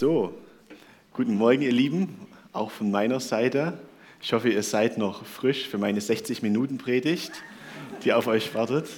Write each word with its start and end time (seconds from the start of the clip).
So, 0.00 0.34
guten 1.12 1.36
Morgen, 1.36 1.62
ihr 1.62 1.70
Lieben, 1.70 2.26
auch 2.52 2.72
von 2.72 2.90
meiner 2.90 3.20
Seite. 3.20 3.78
Ich 4.20 4.32
hoffe, 4.32 4.48
ihr 4.48 4.64
seid 4.64 4.98
noch 4.98 5.24
frisch 5.24 5.68
für 5.68 5.78
meine 5.78 6.00
60-Minuten-Predigt, 6.00 7.30
die 8.02 8.12
auf 8.12 8.26
euch 8.26 8.52
wartet. 8.56 8.88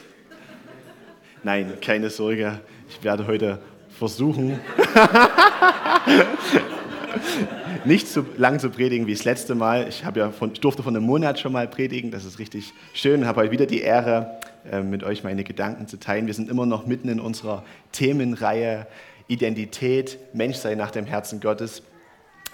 Nein, 1.43 1.75
keine 1.83 2.09
Sorge, 2.09 2.63
ich 2.89 3.05
werde 3.05 3.27
heute 3.27 3.59
versuchen, 3.91 4.59
nicht 7.85 8.09
so 8.09 8.25
lang 8.39 8.59
zu 8.59 8.71
predigen 8.71 9.07
wie 9.07 9.13
das 9.13 9.25
letzte 9.25 9.55
Mal. 9.55 9.89
Ich, 9.91 10.03
ja 10.03 10.31
von, 10.31 10.53
ich 10.55 10.61
durfte 10.61 10.83
von 10.83 10.97
einem 10.97 11.05
Monat 11.05 11.39
schon 11.39 11.53
mal 11.53 11.69
predigen, 11.69 12.11
das 12.11 12.25
ist 12.25 12.39
richtig 12.39 12.73
schön 12.95 13.21
und 13.21 13.27
habe 13.27 13.43
heute 13.43 13.51
wieder 13.51 13.67
die 13.67 13.83
Ehre, 13.83 14.41
äh, 14.73 14.81
mit 14.81 15.05
euch 15.05 15.23
meine 15.23 15.45
Gedanken 15.45 15.89
zu 15.89 16.01
teilen. 16.01 16.27
Wir 16.27 16.33
sind 16.33 16.49
immer 16.49 16.65
noch 16.65 16.87
mitten 16.87 17.11
in 17.11 17.21
unserer 17.21 17.65
Themenreihe 17.93 18.87
Identität, 19.29 20.19
Menschsein 20.35 20.79
nach 20.79 20.91
dem 20.91 21.07
Herzen 21.07 21.41
Gottes. 21.41 21.83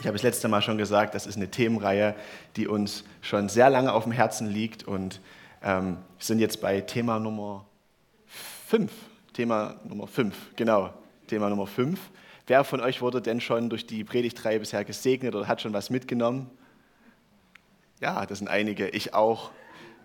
Ich 0.00 0.07
habe 0.07 0.14
das 0.14 0.23
letzte 0.23 0.48
Mal 0.48 0.62
schon 0.62 0.79
gesagt, 0.79 1.15
das 1.15 1.27
ist 1.27 1.37
eine 1.37 1.51
Themenreihe, 1.51 2.15
die 2.56 2.66
uns 2.66 3.05
schon 3.20 3.48
sehr 3.48 3.70
lange 3.70 3.92
auf 3.92 4.05
dem 4.05 4.12
Herzen 4.12 4.48
liegt 4.48 4.84
und 4.84 5.20
ähm, 5.62 5.98
wir 6.19 6.24
sind 6.24 6.38
jetzt 6.38 6.60
bei 6.60 6.80
Thema 6.80 7.19
Nummer 7.19 7.66
5. 8.69 8.91
Thema 9.32 9.77
Nummer 9.84 10.06
5, 10.06 10.34
genau, 10.56 10.93
Thema 11.27 11.48
Nummer 11.48 11.66
5. 11.66 12.01
Wer 12.46 12.65
von 12.65 12.80
euch 12.80 13.01
wurde 13.01 13.23
denn 13.23 13.41
schon 13.41 13.70
durch 13.70 13.87
die 13.87 14.02
Predigtreihe 14.02 14.59
bisher 14.59 14.84
gesegnet 14.84 15.34
oder 15.34 15.46
hat 15.46 15.62
schon 15.62 15.73
was 15.73 15.91
mitgenommen? 15.91 16.51
Ja, 18.01 18.27
das 18.27 18.38
sind 18.38 18.48
einige, 18.48 18.88
ich 18.88 19.15
auch. 19.15 19.51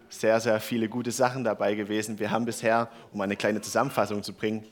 Sehr, 0.10 0.40
sehr 0.40 0.62
viele 0.62 0.88
gute 0.88 1.12
Sachen 1.12 1.44
dabei 1.44 1.76
gewesen. 1.76 2.20
Wir 2.20 2.32
haben 2.32 2.46
bisher, 2.46 2.90
um 3.12 3.20
eine 3.20 3.36
kleine 3.36 3.60
Zusammenfassung 3.60 4.24
zu 4.24 4.32
bringen, 4.32 4.66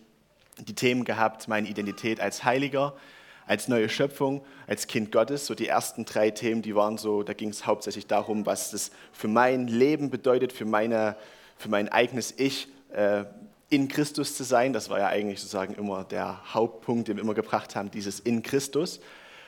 die 0.59 0.76
Themen 0.76 1.05
gehabt, 1.05 1.48
meine 1.48 1.68
Identität 1.68 2.20
als 2.20 2.44
Heiliger, 2.44 2.94
als 3.48 3.68
neue 3.68 3.90
Schöpfung, 3.90 4.44
als 4.68 4.88
Kind 4.88 5.12
Gottes. 5.12 5.46
So 5.46 5.55
die 5.55 5.68
ersten 5.68 6.05
drei 6.05 6.32
Themen, 6.32 6.62
die 6.62 6.76
waren 6.76 6.98
so, 6.98 7.23
da 7.23 7.34
ging 7.34 7.50
es 7.50 7.66
hauptsächlich 7.66 8.07
darum, 8.07 8.46
was 8.46 8.71
das 8.71 8.91
für 9.12 9.27
mein 9.27 9.68
Leben 9.68 10.10
bedeutet, 10.10 10.54
für, 10.54 10.65
meine, 10.65 11.15
für 11.57 11.70
mein 11.70 11.90
eigenes 11.90 12.34
Ich, 12.38 12.68
äh, 12.93 13.26
in 13.70 13.88
Christus 13.88 14.35
zu 14.35 14.43
sein. 14.43 14.74
Das 14.74 14.90
war 14.90 14.99
ja 14.99 15.07
eigentlich 15.07 15.40
sozusagen 15.40 15.76
immer 15.76 16.04
der 16.04 16.54
Hauptpunkt, 16.54 17.08
den 17.08 17.18
wir 17.18 17.24
immer 17.24 17.34
gebracht 17.34 17.76
haben, 17.76 17.91
dieses 17.91 18.20
in 18.20 18.43
Christus. 18.43 18.99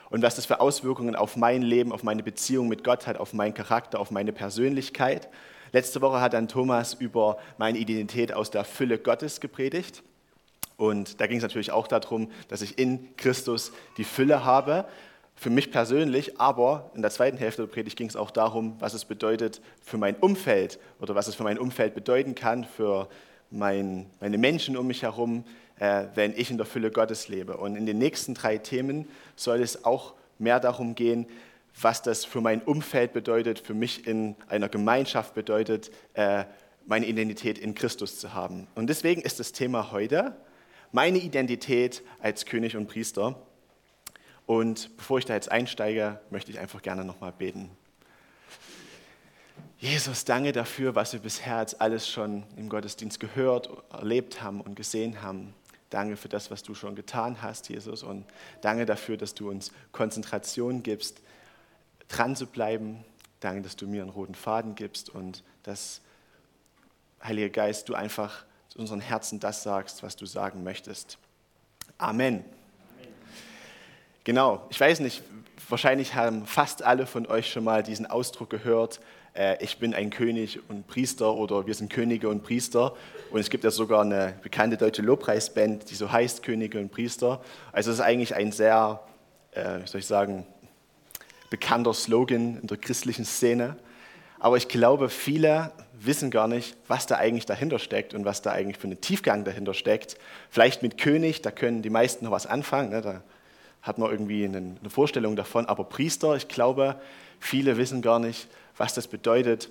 Und 0.10 0.22
was 0.22 0.36
das 0.36 0.45
für 0.45 0.60
Auswirkungen 0.60 1.16
auf 1.16 1.36
mein 1.36 1.62
Leben, 1.62 1.92
auf 1.92 2.04
meine 2.04 2.23
Beziehung 2.23 2.67
mit 2.67 2.84
Gott 2.84 3.08
hat, 3.08 3.17
auf 3.17 3.34
meinen 3.34 3.54
Charakter, 3.54 4.00
auf 4.00 4.12
meine 4.12 4.32
Persönlichkeit. 4.32 5.28
Letzte 5.73 6.02
Woche 6.02 6.22
hat 6.22 6.34
dann 6.34 6.48
Thomas 6.48 6.94
über 6.94 7.38
meine 7.58 7.78
Identität 7.78 8.32
aus 8.32 8.50
der 8.50 8.64
Fülle 8.64 9.00
Gottes 9.00 9.42
gepredigt. 9.42 10.04
Und 10.78 11.20
da 11.20 11.28
ging 11.28 11.38
es 11.38 11.44
natürlich 11.44 11.72
auch 11.72 11.88
darum, 11.88 12.31
dass 12.47 12.61
ich 12.61 12.78
in 12.78 13.16
Christus 13.17 13.72
die 13.97 14.03
Fülle 14.03 14.45
habe, 14.45 14.86
für 15.36 15.50
mich 15.52 15.72
persönlich, 15.72 16.39
aber 16.39 16.89
in 16.95 17.03
der 17.03 17.11
zweiten 17.11 17.38
Hälfte 17.38 17.61
der 17.61 17.72
Predigt 17.72 17.95
ging 17.95 18.08
es 18.08 18.16
auch 18.16 18.31
darum, 18.31 18.75
was 18.80 18.95
es 18.95 19.05
bedeutet 19.05 19.61
für 19.83 19.98
mein 19.98 20.16
Umfeld 20.16 20.80
oder 21.00 21.14
was 21.14 21.28
es 21.28 21.36
für 21.36 21.44
mein 21.44 21.59
Umfeld 21.59 21.94
bedeuten 21.94 22.33
kann, 22.33 22.64
für 22.64 23.08
mein, 23.52 24.08
meine 24.20 24.39
Menschen 24.39 24.75
um 24.75 24.88
mich 24.88 25.03
herum, 25.03 25.44
äh, 25.80 26.05
wenn 26.16 26.33
ich 26.36 26.50
in 26.50 26.58
der 26.58 26.66
Fülle 26.66 26.89
Gottes 26.89 27.28
lebe. 27.28 27.58
Und 27.58 27.75
in 27.75 27.86
den 27.86 28.00
nächsten 28.00 28.33
drei 28.33 28.58
Themen 28.58 29.08
soll 29.36 29.61
es 29.61 29.86
auch 29.86 30.16
mehr 30.39 30.59
darum 30.59 30.95
gehen, 30.95 31.28
was 31.80 32.02
das 32.02 32.25
für 32.25 32.42
mein 32.42 32.61
Umfeld 32.64 33.14
bedeutet, 33.14 33.59
für 33.59 33.75
mich 33.75 34.08
in 34.08 34.36
einer 34.50 34.70
Gemeinschaft 34.70 35.36
bedeutet, 35.36 35.92
äh, 36.16 36.45
meine 36.88 37.05
Identität 37.05 37.59
in 37.59 37.75
Christus 37.75 38.20
zu 38.20 38.33
haben. 38.33 38.66
Und 38.73 38.88
deswegen 38.88 39.22
ist 39.22 39.39
das 39.39 39.52
Thema 39.52 39.92
heute 39.92 40.36
meine 40.92 41.18
Identität 41.18 42.04
als 42.20 42.46
König 42.46 42.76
und 42.76 42.88
Priester. 42.88 43.42
Und 44.46 44.96
bevor 44.98 45.20
ich 45.20 45.26
da 45.26 45.34
jetzt 45.34 45.52
einsteige, 45.52 46.20
möchte 46.30 46.52
ich 46.52 46.60
einfach 46.60 46.82
gerne 46.82 47.04
nochmal 47.04 47.34
beten. 47.34 47.70
Jesus, 49.80 50.26
danke 50.26 50.54
dafür, 50.54 50.96
was 50.96 51.14
wir 51.14 51.20
bisher 51.20 51.60
jetzt 51.60 51.82
alles 51.82 52.10
schon 52.10 52.44
im 52.56 52.67
Gottesdienst 52.67 53.20
gehört, 53.20 53.70
erlebt 53.92 54.42
haben 54.42 54.60
und 54.61 54.76
gesehen 54.76 55.22
haben. 55.22 55.54
Danke 55.92 56.17
für 56.17 56.30
das, 56.30 56.50
was 56.50 56.64
du 56.64 56.73
schon 56.73 56.95
getan 56.95 57.44
hast, 57.44 57.70
Jesus. 57.70 58.02
Und 58.02 58.26
danke 58.61 58.88
dafür, 58.88 59.17
dass 59.17 59.36
du 59.36 59.50
uns 59.50 59.72
Konzentration 59.92 60.82
gibst, 60.82 61.22
dran 62.08 62.36
zu 62.36 62.48
bleiben. 62.48 63.06
Danke, 63.40 63.61
dass 63.61 63.76
du 63.76 63.86
mir 63.86 64.02
einen 64.02 64.10
roten 64.10 64.34
Faden 64.34 64.73
gibst 64.73 65.10
und 65.10 65.44
dass, 65.61 66.02
Heiliger 67.23 67.50
Geist, 67.50 67.88
du 67.88 67.94
einfach 67.94 68.47
zu 68.77 68.82
unseren 68.82 69.02
Herzen 69.02 69.39
das 69.39 69.64
sagst, 69.64 70.04
was 70.04 70.15
du 70.15 70.27
sagen 70.27 70.64
möchtest. 70.64 71.17
Amen. 71.98 72.36
Amen. 72.36 72.45
Genau, 74.23 74.65
ich 74.70 74.80
weiß 74.80 74.99
nicht, 74.99 75.23
wahrscheinlich 75.67 76.14
haben 76.14 76.45
fast 76.45 76.83
alle 76.83 77.08
von 77.08 77.26
euch 77.26 77.52
schon 77.52 77.64
mal 77.64 77.82
diesen 77.82 78.05
Ausdruck 78.05 78.52
gehört, 78.52 78.99
äh, 79.33 79.64
ich 79.64 79.80
bin 79.80 79.95
ein 79.95 80.11
König 80.11 80.60
und 80.70 80.86
Priester 80.86 81.33
oder 81.33 81.66
wir 81.66 81.73
sind 81.73 81.92
Könige 81.92 82.30
und 82.30 82.43
Priester. 82.43 82.95
Und 83.32 83.39
es 83.39 83.49
gibt 83.49 83.64
ja 83.64 83.71
sogar 83.71 84.02
eine 84.02 84.36
bekannte 84.43 84.77
deutsche 84.77 85.02
Lobpreisband, 85.02 85.89
die 85.89 85.95
so 85.95 86.11
heißt 86.11 86.43
Könige 86.43 86.80
und 86.80 86.92
Priester. 86.92 87.42
Also 87.71 87.89
es 87.92 87.98
ist 87.98 88.05
eigentlich 88.05 88.36
ein 88.36 88.52
sehr, 88.52 89.02
äh, 89.52 89.82
wie 89.82 89.87
soll 89.87 90.02
ich 90.02 90.08
sagen, 90.08 90.45
bekannter 91.49 91.95
Slogan 91.95 92.60
in 92.61 92.67
der 92.67 92.77
christlichen 92.77 93.26
Szene. 93.26 93.76
Aber 94.39 94.58
ich 94.58 94.67
glaube, 94.67 95.09
viele 95.09 95.71
wissen 95.99 96.30
gar 96.30 96.48
nicht, 96.48 96.75
was 96.87 97.08
da 97.08 97.15
eigentlich 97.15 97.45
dahinter 97.45 97.80
steckt 97.80 98.14
und 98.14 98.25
was 98.25 98.42
da 98.42 98.52
eigentlich 98.52 98.77
für 98.77 98.87
einen 98.87 99.02
Tiefgang 99.02 99.43
dahinter 99.43 99.73
steckt. 99.73 100.17
Vielleicht 100.49 100.83
mit 100.83 100.98
König, 100.98 101.42
da 101.42 101.52
können 101.52 101.81
die 101.81 101.89
meisten 101.89 102.25
noch 102.25 102.31
was 102.31 102.45
anfangen, 102.45 102.92
ne? 102.92 103.02
da 103.02 103.23
hat 103.81 103.98
man 103.98 104.11
irgendwie 104.11 104.45
eine 104.45 104.75
Vorstellung 104.89 105.36
davon. 105.36 105.65
Aber 105.65 105.86
Priester, 105.86 106.36
ich 106.36 106.48
glaube, 106.48 106.95
viele 107.39 107.77
wissen 107.77 108.02
gar 108.02 108.20
nicht, 108.20 108.48
was 108.75 108.93
das 108.93 109.08
bedeutet, 109.08 109.70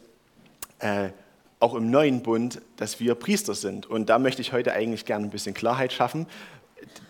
äh, 0.78 1.10
auch 1.60 1.74
im 1.74 1.90
neuen 1.90 2.22
Bund, 2.22 2.60
dass 2.76 3.00
wir 3.00 3.14
Priester 3.14 3.54
sind. 3.54 3.86
Und 3.86 4.08
da 4.08 4.18
möchte 4.18 4.42
ich 4.42 4.52
heute 4.52 4.72
eigentlich 4.72 5.04
gerne 5.04 5.26
ein 5.26 5.30
bisschen 5.30 5.54
Klarheit 5.54 5.92
schaffen. 5.92 6.26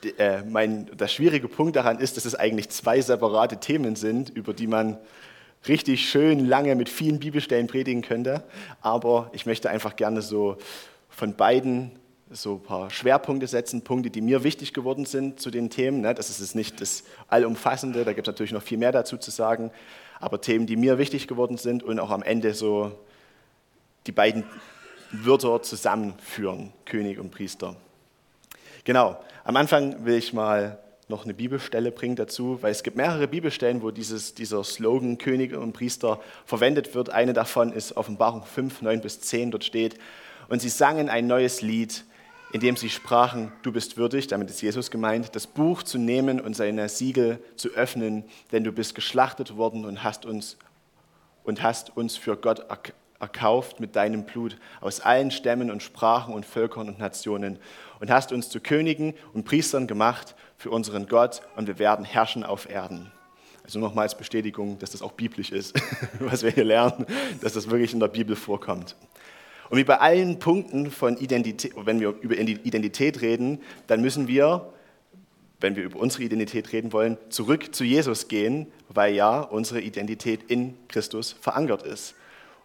D 0.04 0.10
äh, 0.18 0.42
mein, 0.42 0.86
der 0.96 1.08
schwierige 1.08 1.48
Punkt 1.48 1.74
daran 1.74 1.98
ist, 1.98 2.16
dass 2.16 2.24
es 2.24 2.34
eigentlich 2.34 2.68
zwei 2.68 3.00
separate 3.00 3.58
Themen 3.58 3.96
sind, 3.96 4.30
über 4.30 4.54
die 4.54 4.68
man 4.68 4.98
richtig 5.68 6.08
schön 6.08 6.46
lange 6.46 6.74
mit 6.74 6.88
vielen 6.88 7.18
Bibelstellen 7.18 7.66
predigen 7.66 8.02
könnte. 8.02 8.44
Aber 8.80 9.30
ich 9.32 9.46
möchte 9.46 9.70
einfach 9.70 9.96
gerne 9.96 10.22
so 10.22 10.56
von 11.08 11.34
beiden 11.34 11.92
so 12.30 12.54
ein 12.54 12.62
paar 12.62 12.90
Schwerpunkte 12.90 13.46
setzen, 13.46 13.82
Punkte, 13.82 14.10
die 14.10 14.20
mir 14.20 14.42
wichtig 14.42 14.72
geworden 14.72 15.04
sind 15.04 15.40
zu 15.40 15.50
den 15.50 15.70
Themen. 15.70 16.00
Ne? 16.00 16.14
Das 16.14 16.40
ist 16.40 16.54
nicht 16.54 16.80
das 16.80 17.04
Allumfassende, 17.28 18.04
da 18.04 18.12
gibt 18.12 18.26
es 18.26 18.32
natürlich 18.32 18.52
noch 18.52 18.62
viel 18.62 18.78
mehr 18.78 18.92
dazu 18.92 19.16
zu 19.16 19.30
sagen, 19.30 19.70
aber 20.18 20.40
Themen, 20.40 20.66
die 20.66 20.76
mir 20.76 20.98
wichtig 20.98 21.28
geworden 21.28 21.56
sind 21.56 21.82
und 21.82 22.00
auch 22.00 22.10
am 22.10 22.22
Ende 22.22 22.54
so 22.54 22.92
die 24.06 24.12
beiden 24.12 24.44
Wörter 25.12 25.62
zusammenführen, 25.62 26.72
König 26.84 27.18
und 27.18 27.30
Priester. 27.30 27.76
Genau, 28.84 29.18
am 29.44 29.56
Anfang 29.56 30.04
will 30.04 30.16
ich 30.16 30.32
mal 30.32 30.78
noch 31.08 31.24
eine 31.24 31.34
Bibelstelle 31.34 31.92
bringt 31.92 32.18
dazu, 32.18 32.58
weil 32.62 32.72
es 32.72 32.82
gibt 32.82 32.96
mehrere 32.96 33.28
Bibelstellen, 33.28 33.82
wo 33.82 33.90
dieses, 33.90 34.34
dieser 34.34 34.64
Slogan 34.64 35.18
Könige 35.18 35.60
und 35.60 35.72
Priester 35.72 36.20
verwendet 36.44 36.94
wird. 36.94 37.10
Eine 37.10 37.32
davon 37.32 37.72
ist 37.72 37.96
Offenbarung 37.96 38.44
5, 38.44 38.82
9 38.82 39.00
bis 39.00 39.20
10, 39.20 39.52
dort 39.52 39.64
steht, 39.64 39.98
und 40.48 40.60
sie 40.60 40.68
sangen 40.68 41.08
ein 41.08 41.26
neues 41.26 41.62
Lied, 41.62 42.04
in 42.52 42.60
dem 42.60 42.76
sie 42.76 42.88
sprachen, 42.88 43.52
du 43.62 43.72
bist 43.72 43.96
würdig, 43.96 44.28
damit 44.28 44.50
ist 44.50 44.62
Jesus 44.62 44.90
gemeint, 44.90 45.34
das 45.34 45.46
Buch 45.46 45.82
zu 45.82 45.98
nehmen 45.98 46.40
und 46.40 46.54
seine 46.54 46.88
Siegel 46.88 47.40
zu 47.56 47.70
öffnen, 47.70 48.24
denn 48.52 48.64
du 48.64 48.72
bist 48.72 48.94
geschlachtet 48.94 49.56
worden 49.56 49.84
und 49.84 50.04
hast 50.04 50.24
uns, 50.24 50.56
und 51.44 51.62
hast 51.62 51.96
uns 51.96 52.16
für 52.16 52.36
Gott 52.36 52.70
erkauft 53.21 53.81
mit 53.81 53.97
deinem 53.97 54.25
Blut 54.25 54.59
aus 54.81 55.00
allen 55.00 55.31
Stämmen 55.31 55.71
und 55.71 55.82
Sprachen 55.82 56.34
und 56.34 56.44
Völkern 56.44 56.88
und 56.88 56.99
Nationen 56.99 57.59
und 58.00 58.10
hast 58.10 58.32
uns 58.32 58.49
zu 58.49 58.60
Königen 58.60 59.15
und 59.32 59.44
Priestern 59.44 59.87
gemacht 59.87 60.34
für 60.56 60.71
unseren 60.71 61.06
Gott 61.06 61.43
und 61.56 61.66
wir 61.66 61.78
werden 61.78 62.04
herrschen 62.04 62.44
auf 62.44 62.69
Erden. 62.69 63.10
Also 63.65 63.80
nochmals 63.80 64.16
Bestätigung, 64.16 64.78
dass 64.78 64.91
das 64.91 65.03
auch 65.03 65.13
biblisch 65.13 65.51
ist, 65.51 65.74
was 66.21 66.42
wir 66.42 66.51
hier 66.51 66.65
lernen, 66.65 67.07
dass 67.41 67.54
das 67.54 67.68
wirklich 67.68 67.92
in 67.92 68.01
der 68.01 68.09
Bibel 68.09 68.36
vorkommt. 68.36 68.95
Und 69.71 69.78
wie 69.78 69.84
bei 69.84 69.98
allen 69.98 70.39
Punkten 70.39 70.91
von 70.91 71.16
Identität, 71.16 71.72
wenn 71.77 71.98
wir 71.98 72.15
über 72.21 72.39
Identität 72.39 73.21
reden, 73.21 73.60
dann 73.89 74.01
müssen 74.01 74.28
wir, 74.28 74.72
wenn 75.59 75.74
wir 75.74 75.83
über 75.83 75.98
unsere 75.98 76.22
Identität 76.22 76.72
reden 76.72 76.92
wollen, 76.92 77.19
zurück 77.30 77.74
zu 77.74 77.83
Jesus 77.83 78.28
gehen, 78.28 78.69
weil 78.89 79.15
ja 79.15 79.41
unsere 79.41 79.80
Identität 79.80 80.45
in 80.48 80.74
Christus 80.86 81.33
verankert 81.41 81.83
ist. 81.83 82.15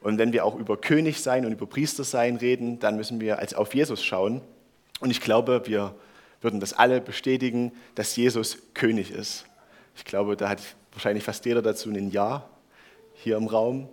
Und 0.02 0.18
wenn 0.18 0.34
wir 0.34 0.46
auch 0.46 0.58
über 0.58 0.78
König 0.78 1.22
sein 1.22 1.46
und 1.46 1.52
über 1.52 1.68
Priester 1.68 2.04
sein 2.04 2.36
reden, 2.36 2.80
dann 2.80 2.98
müssen 2.98 3.22
wir 3.22 3.40
als 3.40 3.54
auf 3.54 3.74
Jesus 3.74 4.04
schauen. 4.04 4.42
Und 5.00 5.12
ich 5.12 5.22
glaube, 5.22 5.62
wir 5.66 5.96
würden 6.42 6.60
das 6.60 6.74
alle 6.74 7.00
bestätigen, 7.00 7.72
dass 7.96 8.16
Jesus 8.16 8.58
König 8.74 9.12
ist. 9.12 9.46
Ich 9.96 10.04
glaube, 10.04 10.36
da 10.36 10.50
hat 10.50 10.62
wahrscheinlich 10.92 11.24
fast 11.24 11.46
jeder 11.46 11.62
dazu 11.62 11.90
ein 11.90 12.10
Ja 12.10 12.50
hier 13.14 13.38
im 13.38 13.48
Raum. 13.48 13.88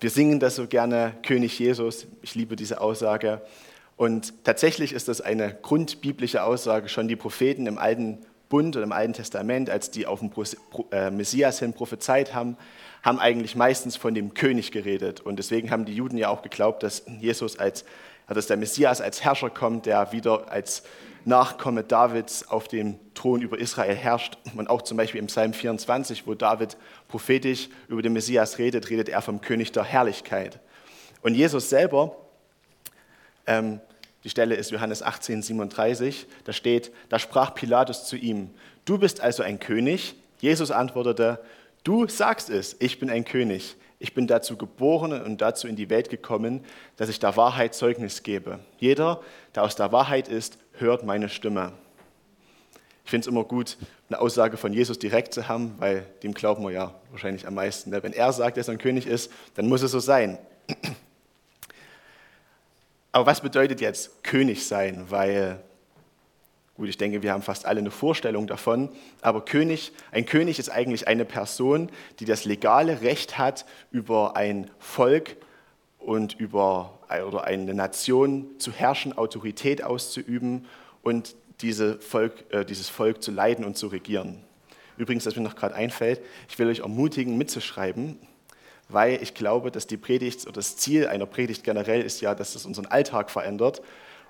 Wir 0.00 0.10
singen 0.10 0.40
das 0.40 0.56
so 0.56 0.66
gerne, 0.66 1.14
König 1.22 1.58
Jesus. 1.58 2.06
Ich 2.22 2.34
liebe 2.34 2.56
diese 2.56 2.80
Aussage. 2.80 3.42
Und 3.96 4.44
tatsächlich 4.44 4.94
ist 4.94 5.08
das 5.08 5.20
eine 5.20 5.54
grundbiblische 5.60 6.42
Aussage. 6.42 6.88
Schon 6.88 7.08
die 7.08 7.16
Propheten 7.16 7.66
im 7.66 7.76
Alten 7.76 8.18
Bund 8.50 8.76
und 8.76 8.82
im 8.82 8.92
Alten 8.92 9.14
Testament, 9.14 9.70
als 9.70 9.90
die 9.90 10.06
auf 10.06 10.20
den 10.20 10.30
äh, 10.90 11.10
Messias 11.10 11.60
hin 11.60 11.72
prophezeit 11.72 12.34
haben, 12.34 12.58
haben 13.02 13.18
eigentlich 13.18 13.56
meistens 13.56 13.96
von 13.96 14.12
dem 14.12 14.34
König 14.34 14.72
geredet. 14.72 15.20
Und 15.20 15.38
deswegen 15.38 15.70
haben 15.70 15.86
die 15.86 15.94
Juden 15.94 16.18
ja 16.18 16.28
auch 16.28 16.42
geglaubt, 16.42 16.82
dass 16.82 17.04
Jesus 17.20 17.58
als, 17.58 17.86
dass 18.28 18.48
der 18.48 18.58
Messias 18.58 19.00
als 19.00 19.24
Herrscher 19.24 19.48
kommt, 19.48 19.86
der 19.86 20.12
wieder 20.12 20.50
als 20.50 20.82
Nachkomme 21.24 21.84
Davids 21.84 22.48
auf 22.48 22.66
dem 22.66 22.98
Thron 23.14 23.40
über 23.40 23.58
Israel 23.58 23.94
herrscht. 23.94 24.36
Und 24.56 24.68
auch 24.68 24.82
zum 24.82 24.96
Beispiel 24.96 25.20
im 25.20 25.28
Psalm 25.28 25.52
24, 25.52 26.26
wo 26.26 26.34
David 26.34 26.76
prophetisch 27.08 27.68
über 27.88 28.02
den 28.02 28.12
Messias 28.12 28.58
redet, 28.58 28.90
redet 28.90 29.08
er 29.08 29.22
vom 29.22 29.40
König 29.40 29.72
der 29.72 29.84
Herrlichkeit. 29.84 30.58
Und 31.22 31.34
Jesus 31.34 31.70
selber, 31.70 32.16
ähm, 33.46 33.80
die 34.24 34.30
Stelle 34.30 34.54
ist 34.54 34.70
Johannes 34.70 35.02
18, 35.02 35.42
37, 35.42 36.26
da 36.44 36.52
steht, 36.52 36.92
da 37.08 37.18
sprach 37.18 37.54
Pilatus 37.54 38.04
zu 38.04 38.16
ihm, 38.16 38.50
du 38.84 38.98
bist 38.98 39.20
also 39.20 39.42
ein 39.42 39.58
König? 39.58 40.14
Jesus 40.40 40.70
antwortete, 40.70 41.40
du 41.84 42.06
sagst 42.06 42.50
es, 42.50 42.76
ich 42.78 42.98
bin 42.98 43.10
ein 43.10 43.24
König. 43.24 43.76
Ich 44.02 44.14
bin 44.14 44.26
dazu 44.26 44.56
geboren 44.56 45.12
und 45.12 45.42
dazu 45.42 45.68
in 45.68 45.76
die 45.76 45.90
Welt 45.90 46.08
gekommen, 46.08 46.64
dass 46.96 47.10
ich 47.10 47.18
der 47.18 47.36
Wahrheit 47.36 47.74
Zeugnis 47.74 48.22
gebe. 48.22 48.58
Jeder, 48.78 49.20
der 49.54 49.62
aus 49.62 49.76
der 49.76 49.92
Wahrheit 49.92 50.26
ist, 50.26 50.56
hört 50.72 51.04
meine 51.04 51.28
Stimme. 51.28 51.72
Ich 53.04 53.10
finde 53.10 53.24
es 53.24 53.26
immer 53.26 53.44
gut, 53.44 53.76
eine 54.08 54.20
Aussage 54.20 54.56
von 54.56 54.72
Jesus 54.72 54.98
direkt 54.98 55.34
zu 55.34 55.48
haben, 55.48 55.74
weil 55.78 56.06
dem 56.22 56.32
glauben 56.32 56.64
wir 56.64 56.70
ja 56.70 56.94
wahrscheinlich 57.10 57.46
am 57.46 57.54
meisten. 57.54 57.90
Ne? 57.90 58.02
Wenn 58.02 58.14
er 58.14 58.32
sagt, 58.32 58.56
dass 58.56 58.68
er 58.68 58.72
ein 58.72 58.78
König 58.78 59.06
ist, 59.06 59.30
dann 59.54 59.68
muss 59.68 59.82
es 59.82 59.90
so 59.90 60.00
sein. 60.00 60.38
Aber 63.12 63.26
was 63.26 63.40
bedeutet 63.40 63.80
jetzt 63.80 64.22
König 64.22 64.66
sein? 64.66 65.06
Weil 65.08 65.60
Gut, 66.80 66.88
ich 66.88 66.96
denke, 66.96 67.22
wir 67.22 67.34
haben 67.34 67.42
fast 67.42 67.66
alle 67.66 67.80
eine 67.80 67.90
Vorstellung 67.90 68.46
davon, 68.46 68.88
aber 69.20 69.44
König, 69.44 69.92
ein 70.12 70.24
König 70.24 70.58
ist 70.58 70.70
eigentlich 70.70 71.06
eine 71.08 71.26
Person, 71.26 71.90
die 72.20 72.24
das 72.24 72.46
legale 72.46 73.02
Recht 73.02 73.36
hat, 73.36 73.66
über 73.90 74.34
ein 74.34 74.70
Volk 74.78 75.36
und 75.98 76.40
über 76.40 76.98
oder 77.28 77.44
eine 77.44 77.74
Nation 77.74 78.46
zu 78.56 78.72
herrschen, 78.72 79.12
Autorität 79.12 79.84
auszuüben 79.84 80.64
und 81.02 81.36
diese 81.60 82.00
Volk, 82.00 82.44
äh, 82.48 82.64
dieses 82.64 82.88
Volk 82.88 83.22
zu 83.22 83.30
leiten 83.30 83.66
und 83.66 83.76
zu 83.76 83.88
regieren. 83.88 84.38
Übrigens, 84.96 85.26
was 85.26 85.36
mir 85.36 85.42
noch 85.42 85.56
gerade 85.56 85.74
einfällt, 85.74 86.22
ich 86.48 86.58
will 86.58 86.68
euch 86.68 86.78
ermutigen, 86.78 87.36
mitzuschreiben, 87.36 88.18
weil 88.92 89.22
ich 89.22 89.34
glaube, 89.34 89.70
dass 89.70 89.86
die 89.86 89.96
Predigt 89.96 90.44
oder 90.44 90.54
das 90.54 90.76
Ziel 90.76 91.06
einer 91.06 91.26
Predigt 91.26 91.64
generell 91.64 92.02
ist 92.02 92.20
ja, 92.20 92.34
dass 92.34 92.54
es 92.54 92.66
unseren 92.66 92.86
Alltag 92.86 93.30
verändert 93.30 93.82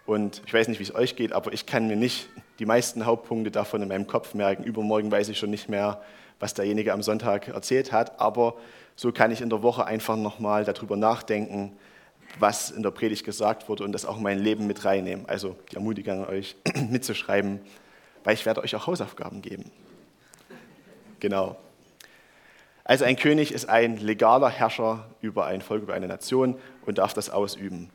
und 0.06 0.42
ich 0.44 0.52
weiß 0.52 0.68
nicht, 0.68 0.78
wie 0.78 0.84
es 0.84 0.94
euch 0.94 1.16
geht, 1.16 1.32
aber 1.32 1.52
ich 1.52 1.66
kann 1.66 1.86
mir 1.86 1.96
nicht 1.96 2.28
die 2.58 2.66
meisten 2.66 3.06
Hauptpunkte 3.06 3.50
davon 3.50 3.82
in 3.82 3.88
meinem 3.88 4.06
Kopf 4.06 4.34
merken. 4.34 4.64
Übermorgen 4.64 5.10
weiß 5.10 5.28
ich 5.28 5.38
schon 5.38 5.50
nicht 5.50 5.68
mehr, 5.68 6.02
was 6.38 6.54
derjenige 6.54 6.92
am 6.92 7.02
Sonntag 7.02 7.48
erzählt 7.48 7.92
hat. 7.92 8.20
Aber 8.20 8.54
so 8.96 9.12
kann 9.12 9.30
ich 9.30 9.40
in 9.40 9.50
der 9.50 9.62
Woche 9.62 9.86
einfach 9.86 10.16
nochmal 10.16 10.64
darüber 10.64 10.96
nachdenken, 10.96 11.76
was 12.38 12.70
in 12.70 12.82
der 12.82 12.90
Predigt 12.90 13.24
gesagt 13.24 13.68
wurde 13.68 13.84
und 13.84 13.92
das 13.92 14.04
auch 14.04 14.16
in 14.16 14.22
mein 14.22 14.38
Leben 14.38 14.66
mit 14.66 14.84
reinnehmen. 14.84 15.28
Also 15.28 15.56
die 15.70 15.76
Ermutigung 15.76 16.24
an 16.24 16.28
euch 16.28 16.56
mitzuschreiben, 16.90 17.60
weil 18.24 18.34
ich 18.34 18.46
werde 18.46 18.62
euch 18.62 18.74
auch 18.74 18.86
Hausaufgaben 18.86 19.42
geben. 19.42 19.70
Genau. 21.18 21.56
Also 22.90 23.04
ein 23.04 23.14
König 23.14 23.52
ist 23.52 23.68
ein 23.68 23.98
legaler 23.98 24.50
Herrscher 24.50 25.06
über 25.20 25.46
ein 25.46 25.62
Volk, 25.62 25.84
über 25.84 25.94
eine 25.94 26.08
Nation 26.08 26.56
und 26.84 26.98
darf 26.98 27.14
das 27.14 27.30
ausüben. 27.30 27.88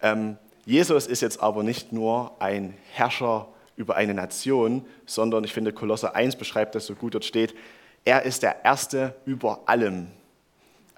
Ähm, 0.00 0.36
Jesus 0.64 1.08
ist 1.08 1.22
jetzt 1.22 1.42
aber 1.42 1.64
nicht 1.64 1.92
nur 1.92 2.30
ein 2.38 2.72
Herrscher 2.92 3.48
über 3.74 3.96
eine 3.96 4.14
Nation, 4.14 4.86
sondern 5.06 5.42
ich 5.42 5.52
finde, 5.52 5.72
Kolosser 5.72 6.14
1 6.14 6.36
beschreibt 6.36 6.76
das 6.76 6.86
so 6.86 6.94
gut, 6.94 7.14
dort 7.14 7.24
steht, 7.24 7.52
er 8.04 8.22
ist 8.22 8.44
der 8.44 8.64
Erste 8.64 9.16
über 9.26 9.62
allem. 9.66 10.06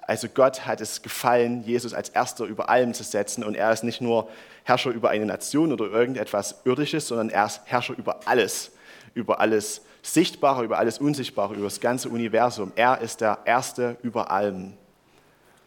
Also 0.01 0.27
Gott 0.27 0.67
hat 0.67 0.79
es 0.79 1.01
gefallen, 1.01 1.63
Jesus 1.63 1.95
als 1.95 2.09
Erster 2.09 2.45
über 2.45 2.69
allem 2.69 2.93
zu 2.93 3.03
setzen 3.03 3.43
und 3.43 3.55
er 3.55 3.71
ist 3.73 3.83
nicht 3.83 4.01
nur 4.01 4.29
Herrscher 4.65 4.91
über 4.91 5.09
eine 5.09 5.25
Nation 5.25 5.73
oder 5.73 5.85
irgendetwas 5.85 6.61
Irdisches, 6.63 7.07
sondern 7.07 7.31
er 7.31 7.47
ist 7.47 7.61
Herrscher 7.65 7.97
über 7.97 8.19
alles, 8.25 8.71
über 9.15 9.39
alles 9.39 9.81
Sichtbare, 10.01 10.63
über 10.63 10.79
alles 10.79 10.99
Unsichtbare, 10.99 11.53
über 11.53 11.65
das 11.65 11.79
ganze 11.79 12.09
Universum. 12.09 12.71
Er 12.75 13.01
ist 13.01 13.21
der 13.21 13.39
Erste 13.45 13.97
über 14.01 14.31
allem. 14.31 14.73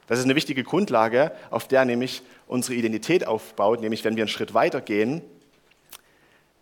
Das 0.06 0.18
ist 0.18 0.24
eine 0.24 0.34
wichtige 0.34 0.64
Grundlage, 0.64 1.32
auf 1.50 1.68
der 1.68 1.84
nämlich 1.84 2.22
unsere 2.46 2.74
Identität 2.74 3.26
aufbaut, 3.26 3.80
nämlich 3.80 4.04
wenn 4.04 4.16
wir 4.16 4.24
einen 4.24 4.28
Schritt 4.28 4.52
weiter 4.52 4.80
gehen, 4.80 5.22